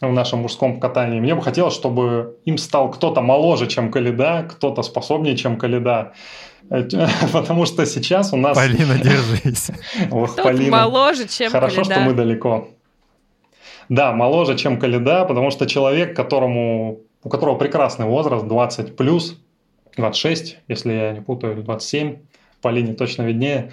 [0.00, 1.20] в нашем мужском катании.
[1.20, 6.12] Мне бы хотелось, чтобы им стал кто-то моложе, чем Калида, кто-то способнее, чем Калида.
[7.32, 8.56] Потому что сейчас у нас...
[8.56, 9.70] Полина, держись.
[10.10, 10.76] Ох, Полина.
[10.76, 12.68] моложе, чем Хорошо, что мы далеко.
[13.88, 19.38] Да, моложе, чем Калида, потому что человек, которому у которого прекрасный возраст, 20 плюс,
[19.96, 22.18] 26, если я не путаю, 27,
[22.62, 23.72] по линии точно виднее.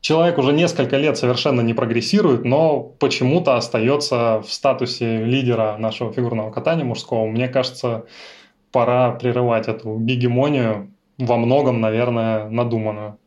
[0.00, 6.50] Человек уже несколько лет совершенно не прогрессирует, но почему-то остается в статусе лидера нашего фигурного
[6.50, 7.26] катания мужского.
[7.26, 8.06] Мне кажется,
[8.72, 13.18] пора прерывать эту гегемонию, во многом, наверное, надуманную.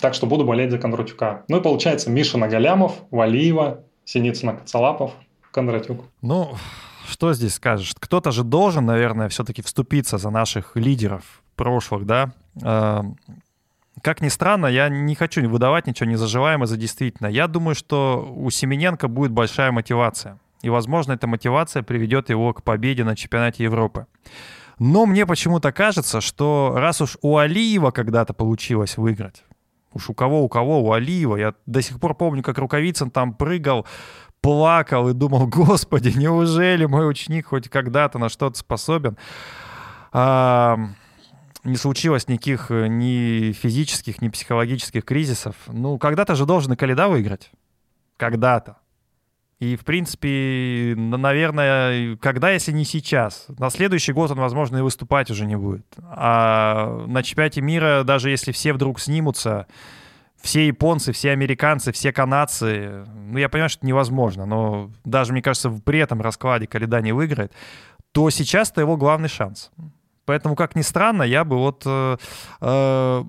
[0.00, 1.44] Так что буду болеть за Кондратюка.
[1.48, 5.12] Ну и получается Миша Нагалямов, Валиева, Синицына Кацалапов,
[5.50, 6.04] Кондратюк.
[6.22, 6.50] Ну,
[7.08, 7.94] что здесь скажешь?
[7.98, 12.32] Кто-то же должен, наверное, все-таки вступиться за наших лидеров прошлых, да?
[12.62, 13.04] А,
[14.02, 17.26] как ни странно, я не хочу выдавать ничего незаживаемое за действительно.
[17.26, 20.38] Я думаю, что у Семененко будет большая мотивация.
[20.62, 24.06] И, возможно, эта мотивация приведет его к победе на чемпионате Европы.
[24.78, 29.44] Но мне почему-то кажется, что раз уж у Алиева когда-то получилось выиграть,
[29.92, 33.34] уж у кого, у кого, у Алиева, я до сих пор помню, как Рукавицын там
[33.34, 33.86] прыгал
[34.40, 39.16] плакал и думал, господи, неужели мой ученик хоть когда-то на что-то способен?
[40.12, 40.78] А,
[41.64, 45.54] не случилось никаких э, ни физических, ни психологических кризисов.
[45.66, 47.50] Ну, когда-то же должен и Каледа выиграть.
[48.16, 48.78] Когда-то.
[49.58, 53.46] И, в принципе, наверное, когда, если не сейчас?
[53.58, 55.84] На следующий год он, возможно, и выступать уже не будет.
[56.00, 59.66] А на чемпионате мира, даже если все вдруг снимутся,
[60.40, 65.42] все японцы, все американцы, все канадцы, ну, я понимаю, что это невозможно, но даже, мне
[65.42, 67.52] кажется, при этом раскладе Каледа не выиграет,
[68.12, 69.70] то сейчас это его главный шанс.
[70.24, 71.82] Поэтому, как ни странно, я бы вот...
[71.86, 72.16] Э,
[72.60, 73.24] э,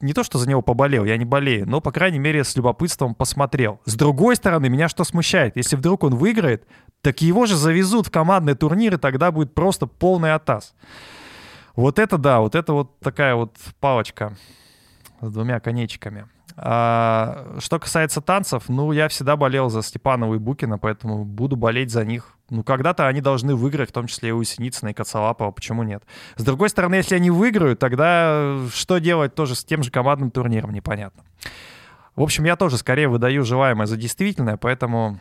[0.00, 3.14] не то, что за него поболел, я не болею, но, по крайней мере, с любопытством
[3.14, 3.80] посмотрел.
[3.84, 5.56] С другой стороны, меня что смущает?
[5.56, 6.66] Если вдруг он выиграет,
[7.02, 10.74] так его же завезут в командные турниры, тогда будет просто полный атас.
[11.76, 14.36] Вот это да, вот это вот такая вот палочка
[15.20, 16.26] с двумя конечками.
[16.56, 21.90] А, что касается танцев, ну, я всегда болел за Степанова и Букина, поэтому буду болеть
[21.90, 22.34] за них.
[22.50, 26.02] Ну, когда-то они должны выиграть, в том числе и у Синицына и Коцалапова, почему нет?
[26.36, 30.72] С другой стороны, если они выиграют, тогда что делать тоже с тем же командным турниром,
[30.72, 31.22] непонятно.
[32.16, 35.20] В общем, я тоже скорее выдаю желаемое за действительное, поэтому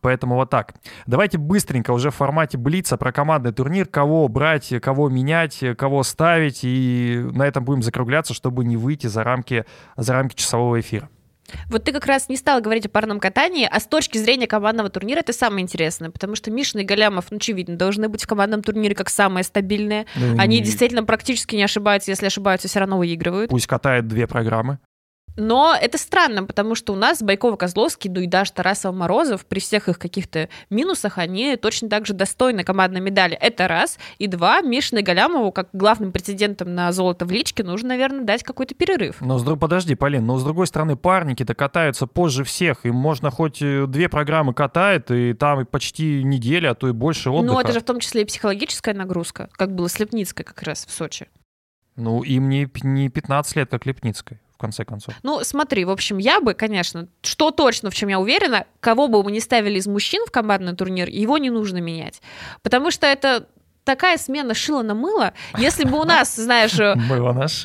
[0.00, 0.74] Поэтому вот так.
[1.06, 6.60] Давайте быстренько уже в формате Блица про командный турнир, кого брать, кого менять, кого ставить,
[6.62, 9.66] и на этом будем закругляться, чтобы не выйти за рамки,
[9.96, 11.08] за рамки часового эфира.
[11.68, 14.88] Вот ты как раз не стал говорить о парном катании, а с точки зрения командного
[14.88, 18.62] турнира это самое интересное, потому что Мишин и Галямов, ну, очевидно, должны быть в командном
[18.62, 20.06] турнире как самые стабильные.
[20.16, 20.64] Ну, Они не...
[20.64, 23.50] действительно практически не ошибаются, если ошибаются, все равно выигрывают.
[23.50, 24.78] Пусть катают две программы.
[25.36, 29.98] Но это странно, потому что у нас Байкова-Козловский, ну и даже Тарасов-Морозов, при всех их
[29.98, 33.36] каких-то минусах, они точно так же достойны командной медали.
[33.40, 33.98] Это раз.
[34.18, 38.74] И два, Мишиной Галямову, как главным претендентом на золото в личке, нужно, наверное, дать какой-то
[38.74, 39.20] перерыв.
[39.20, 42.86] Но, с, подожди, Полин, но с другой стороны, парники-то катаются позже всех.
[42.86, 47.30] Им можно хоть э, две программы катает, и там почти неделя, а то и больше
[47.30, 47.54] отдыха.
[47.54, 50.86] Ну, это же в том числе и психологическая нагрузка, как было с Лепницкой как раз
[50.86, 51.28] в Сочи.
[51.96, 55.14] Ну, им не, не 15 лет, как Лепницкой конце концов.
[55.22, 59.22] Ну, смотри, в общем, я бы, конечно, что точно, в чем я уверена, кого бы
[59.22, 62.22] мы ни ставили из мужчин в командный турнир, его не нужно менять.
[62.62, 63.46] Потому что это
[63.84, 65.34] такая смена шила на мыло.
[65.58, 66.94] Если бы у нас, знаешь, э,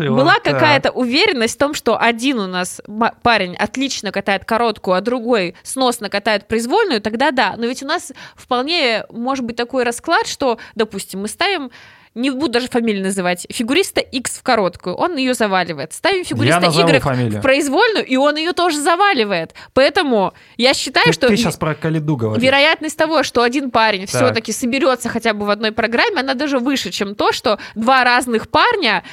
[0.09, 2.81] была какая-то уверенность в том, что один у нас
[3.23, 7.55] парень отлично катает короткую, а другой сносно катает произвольную, тогда да.
[7.57, 11.71] Но ведь у нас вполне может быть такой расклад, что, допустим, мы ставим
[12.15, 15.93] не буду даже фамилию называть, фигуриста X в короткую, он ее заваливает.
[15.93, 17.39] Ставим фигуриста Y фамилию.
[17.39, 19.53] в произвольную, и он ее тоже заваливает.
[19.73, 21.27] Поэтому я считаю, ты, что...
[21.27, 22.43] Ты сейчас про Калиду говоришь.
[22.43, 26.91] Вероятность того, что один парень все-таки соберется хотя бы в одной программе, она даже выше,
[26.91, 29.03] чем то, что два разных парня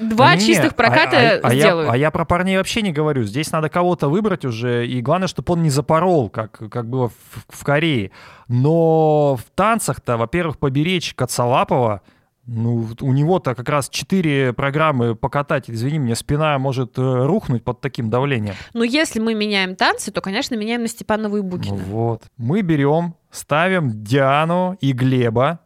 [0.00, 1.88] два не, чистых проката а, а, сделают.
[1.88, 3.22] А я, а я про парней вообще не говорю.
[3.24, 7.14] Здесь надо кого-то выбрать уже, и главное, чтобы он не запорол, как, как было в,
[7.48, 8.10] в Корее.
[8.48, 12.02] Но в танцах-то, во-первых, поберечь Кацалапова,
[12.46, 17.80] ну, у него-то как раз четыре программы покатать, извини меня, спина может э, рухнуть под
[17.80, 18.54] таким давлением.
[18.74, 21.76] Ну, если мы меняем танцы, то, конечно, меняем на Степанова и Букина.
[21.76, 22.24] Ну, вот.
[22.36, 25.60] Мы берем, ставим Диану и Глеба,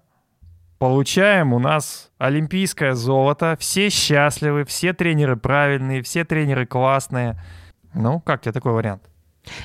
[0.78, 7.40] получаем у нас олимпийское золото, все счастливы, все тренеры правильные, все тренеры классные.
[7.94, 9.02] Ну, как тебе такой вариант?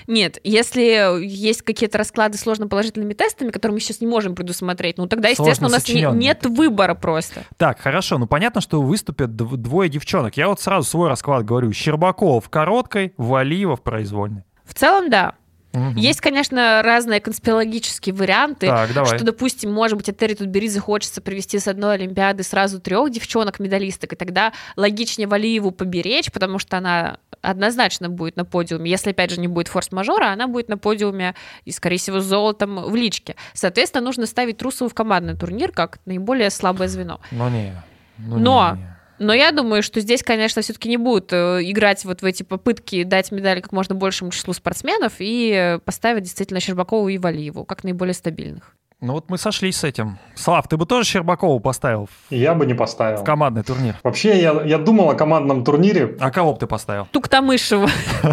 [0.07, 5.07] Нет, если есть какие-то расклады с сложно-положительными тестами, которые мы сейчас не можем предусмотреть, ну
[5.07, 7.43] тогда, естественно, у нас не, нет выбора просто.
[7.57, 10.37] Так, хорошо, ну понятно, что выступят двое девчонок.
[10.37, 11.71] Я вот сразу свой расклад говорю.
[11.71, 14.43] Щербаков в короткой, Валиева в произвольной.
[14.65, 15.35] В целом, да.
[15.73, 15.93] Угу.
[15.99, 19.15] Есть, конечно, разные конспирологические варианты, так, давай.
[19.15, 24.15] что, допустим, может быть, Этери Тутбери хочется привести с одной Олимпиады сразу трех девчонок-медалисток, и
[24.15, 28.89] тогда логичнее Валиеву поберечь, потому что она однозначно будет на подиуме.
[28.89, 31.33] Если, опять же, не будет форс-мажора, она будет на подиуме
[31.65, 33.35] и, скорее всего, с золотом в личке.
[33.53, 37.19] Соответственно, нужно ставить Трусову в командный турнир как наиболее слабое звено.
[37.31, 37.73] Но не.
[38.19, 38.92] Ну, Но не, не.
[39.23, 43.03] Но я думаю, что здесь, конечно, все-таки не будут э, играть вот в эти попытки
[43.03, 48.13] дать медали как можно большему числу спортсменов и поставить действительно Щербакову и Валиеву как наиболее
[48.13, 48.75] стабильных.
[49.03, 50.17] Ну вот мы сошлись с этим.
[50.33, 52.07] Слав, ты бы тоже Щербакову поставил?
[52.29, 53.17] Я бы не поставил.
[53.17, 53.95] В командный турнир.
[54.01, 56.15] Вообще, я, я думал о командном турнире.
[56.21, 57.07] А кого бы ты поставил?
[57.11, 57.89] Туктамышева.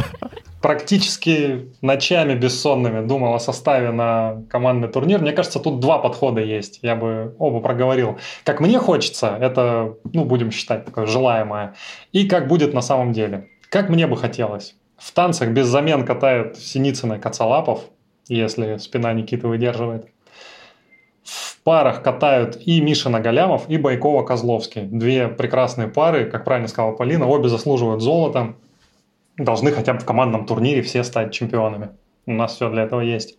[0.63, 5.21] Практически ночами бессонными думал о составе на командный турнир.
[5.21, 6.79] Мне кажется, тут два подхода есть.
[6.83, 8.21] Я бы оба проговорил.
[8.45, 11.75] Как мне хочется, это, ну, будем считать, такое желаемое.
[12.13, 13.49] И как будет на самом деле.
[13.71, 14.77] Как мне бы хотелось.
[14.97, 17.81] В танцах без замен катают Синицына и Кацалапов,
[18.29, 20.07] если спина Никиты выдерживает
[21.65, 24.83] парах катают и Мишина Галямов, и Байкова Козловский.
[24.83, 28.55] Две прекрасные пары, как правильно сказала Полина, обе заслуживают золота.
[29.37, 31.91] Должны хотя бы в командном турнире все стать чемпионами.
[32.27, 33.39] У нас все для этого есть.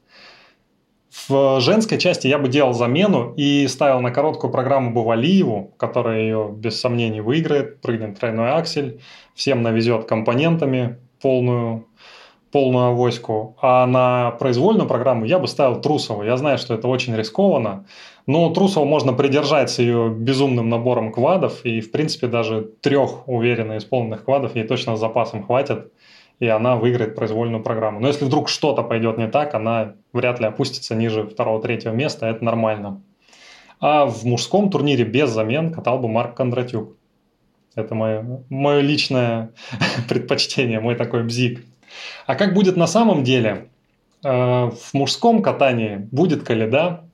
[1.27, 6.49] В женской части я бы делал замену и ставил на короткую программу Бавалиеву, которая ее
[6.55, 9.01] без сомнений выиграет, прыгнет тройной аксель,
[9.35, 11.85] всем навезет компонентами полную
[12.51, 16.23] полную авоську, а на произвольную программу я бы ставил Трусову.
[16.23, 17.85] Я знаю, что это очень рискованно,
[18.27, 23.77] но Трусову можно придержать с ее безумным набором квадов, и, в принципе, даже трех уверенно
[23.77, 25.91] исполненных квадов ей точно с запасом хватит,
[26.39, 27.99] и она выиграет произвольную программу.
[27.99, 32.43] Но если вдруг что-то пойдет не так, она вряд ли опустится ниже второго-третьего места, это
[32.43, 33.01] нормально.
[33.79, 36.95] А в мужском турнире без замен катал бы Марк Кондратюк.
[37.75, 39.51] Это мое, мое личное
[40.09, 41.65] предпочтение, мой такой бзик.
[42.25, 43.69] А как будет на самом деле?
[44.23, 47.05] Э, в мужском катании будет Каледа,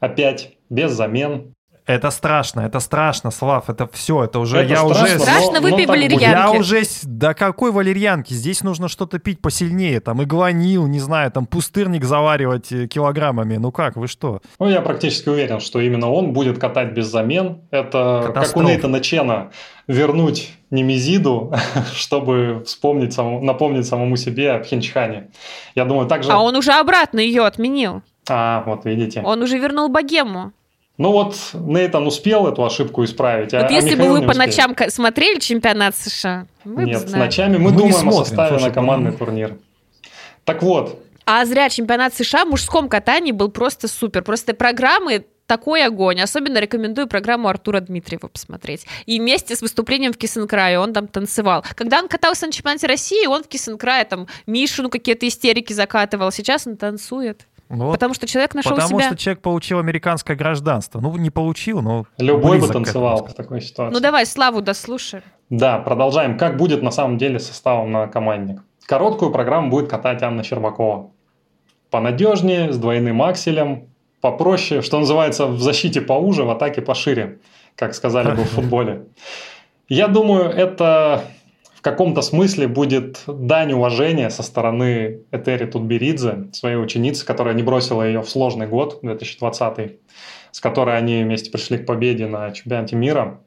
[0.00, 1.54] опять без замен.
[1.86, 5.18] Это страшно, это страшно, Слав, это все, это уже, это я страшно, уже...
[5.18, 6.24] Страшно, но, выпей но валерьянки.
[6.24, 6.82] Я уже...
[7.02, 8.32] Да какой валерьянки?
[8.32, 13.56] Здесь нужно что-то пить посильнее, там, иглонил, не знаю, там, пустырник заваривать э, килограммами.
[13.56, 14.40] Ну как, вы что?
[14.60, 17.62] Ну, я практически уверен, что именно он будет катать без замен.
[17.72, 18.62] Это как у.
[18.62, 19.50] Нейтана Чена
[19.88, 21.52] вернуть Немезиду,
[21.94, 25.30] чтобы вспомнить, самому- напомнить самому себе о Пхенчхане.
[25.74, 26.30] Я думаю, также...
[26.30, 28.02] А он уже обратно ее отменил.
[28.30, 29.22] А, вот видите.
[29.24, 30.52] Он уже вернул богему.
[30.98, 34.26] Ну вот Нейтан успел эту ошибку исправить, а, вот а если бы Михаил вы не
[34.26, 37.22] по ночам смотрели чемпионат США, вы бы Нет, знали.
[37.22, 39.56] ночами мы, Мы думаем о смотрим, составе слушай, на командный турнир.
[40.44, 44.22] Так вот, А зря чемпионат США в мужском катании был просто супер.
[44.22, 46.20] Просто программы такой огонь.
[46.20, 48.86] Особенно рекомендую программу Артура Дмитриева посмотреть.
[49.06, 51.64] И вместе с выступлением в Кисенкрае он там танцевал.
[51.74, 56.30] Когда он катался на чемпионате России, он в Кисенкрае там Мишину какие-то истерики закатывал.
[56.30, 57.46] Сейчас он танцует.
[57.70, 59.08] Ну вот Потому что человек нашел Потому себя.
[59.08, 61.00] что человек получил американское гражданство.
[61.00, 63.94] Ну, не получил, но любой бы танцевал в такой ситуации.
[63.94, 65.22] Ну давай, Славу дослушаем.
[65.50, 66.36] Да, продолжаем.
[66.36, 68.62] Как будет на самом деле составом на командник?
[68.86, 71.10] Короткую программу будет катать Анна Щербакова.
[71.90, 73.88] Понадежнее, с двойным акселем,
[74.20, 77.38] попроще, что называется, в защите поуже, в атаке пошире,
[77.76, 79.06] как сказали бы в футболе.
[79.88, 81.24] Я думаю, это
[81.80, 88.02] в каком-то смысле будет дань уважения со стороны Этери Тутберидзе, своей ученицы, которая не бросила
[88.02, 89.96] ее в сложный год, 2020,
[90.50, 93.40] с которой они вместе пришли к победе на чемпионате мира.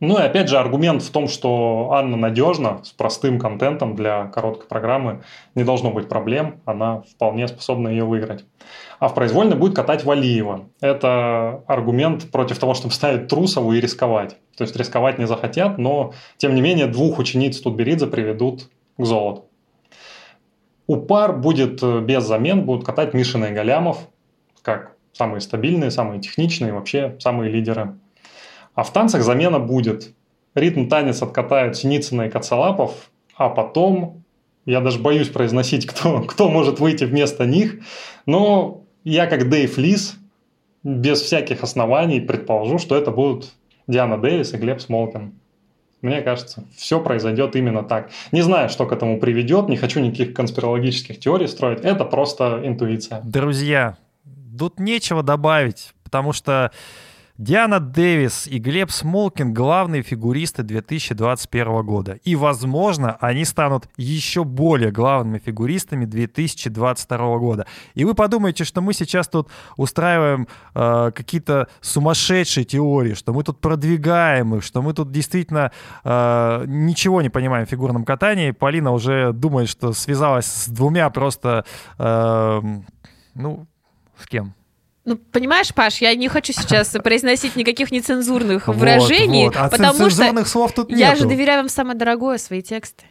[0.00, 4.66] Ну и опять же аргумент в том, что Анна надежна, с простым контентом для короткой
[4.66, 5.22] программы,
[5.54, 8.46] не должно быть проблем, она вполне способна ее выиграть.
[9.02, 10.68] А в произвольной будет катать Валиева.
[10.80, 14.36] Это аргумент против того, чтобы ставить Трусову и рисковать.
[14.56, 19.46] То есть рисковать не захотят, но тем не менее двух учениц Тутберидзе приведут к золоту.
[20.86, 24.08] У пар будет э, без замен, будут катать Мишина и Галямов,
[24.62, 27.96] как самые стабильные, самые техничные, вообще самые лидеры.
[28.76, 30.14] А в танцах замена будет.
[30.54, 34.22] Ритм танец откатают Синицына и Кацалапов, а потом,
[34.64, 37.80] я даже боюсь произносить, кто, кто может выйти вместо них,
[38.26, 40.16] но я как Дэйв Лис,
[40.82, 43.52] без всяких оснований предположу, что это будут
[43.86, 45.34] Диана Дэвис и Глеб Смолкин.
[46.00, 48.10] Мне кажется, все произойдет именно так.
[48.32, 53.20] Не знаю, что к этому приведет, не хочу никаких конспирологических теорий строить, это просто интуиция.
[53.22, 53.96] Друзья,
[54.58, 56.72] тут нечего добавить, потому что
[57.42, 62.20] Диана Дэвис и Глеб Смолкин— главные фигуристы 2021 года.
[62.22, 67.66] И, возможно, они станут еще более главными фигуристами 2022 года.
[67.94, 73.60] И вы подумаете, что мы сейчас тут устраиваем э, какие-то сумасшедшие теории, что мы тут
[73.60, 75.72] продвигаем их, что мы тут действительно
[76.04, 78.52] э, ничего не понимаем в фигурном катании.
[78.52, 81.64] Полина уже думает, что связалась с двумя просто...
[81.98, 82.62] э,
[83.34, 83.66] ну,
[84.16, 84.54] с кем?
[85.04, 89.56] Ну, понимаешь, Паш, я не хочу сейчас произносить никаких нецензурных Вот, выражений, вот.
[89.56, 91.22] А потому что цензурных слов тут я нету.
[91.22, 93.04] же доверяю вам самое дорогое, свои тексты.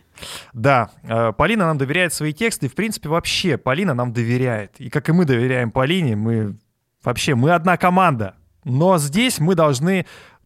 [0.53, 4.79] Да, э, Полина нам доверяет свои тексты, и, в принципе, вообще Полина нам доверяет.
[4.79, 6.57] И как и мы доверяем Полине, мы
[7.03, 8.35] вообще, мы одна команда.
[8.63, 10.05] Но здесь мы должны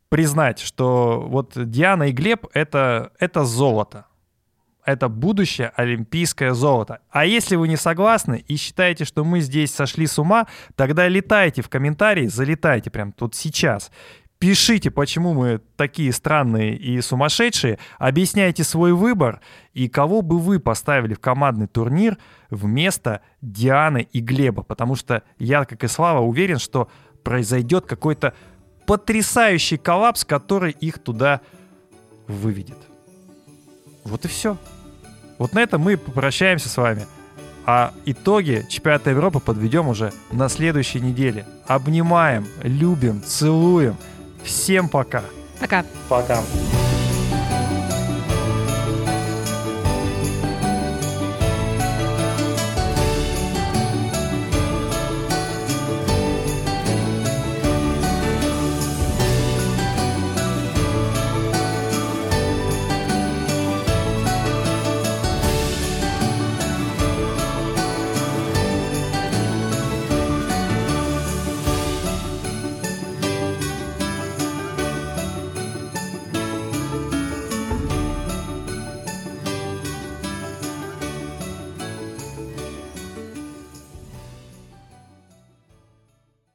[0.10, 4.06] признать, что вот Диана и Глеб это, это золото.
[4.86, 7.00] Это будущее олимпийское золото.
[7.10, 11.64] А если вы не согласны и считаете, что мы здесь сошли с ума, тогда летайте
[11.64, 13.92] в комментарии, залетайте прямо тут сейчас.
[14.38, 19.40] Пишите, почему мы такие странные и сумасшедшие, объясняйте свой выбор
[19.74, 22.18] и кого бы вы поставили в командный турнир
[22.52, 26.90] вместо Дианы и Глеба, потому что я, как и Слава, уверен, что
[27.24, 28.36] произойдет какой-то
[28.86, 31.42] потрясающий коллапс, который их туда
[32.28, 32.78] выведет.
[34.04, 34.58] Вот и все.
[35.38, 37.06] Вот на этом мы попрощаемся с вами.
[37.66, 41.46] А итоги чемпионата Европы подведем уже на следующей неделе.
[41.68, 43.98] Обнимаем, любим, целуем.
[44.44, 45.24] Всем пока.
[45.60, 45.84] Пока.
[46.08, 46.44] Пока.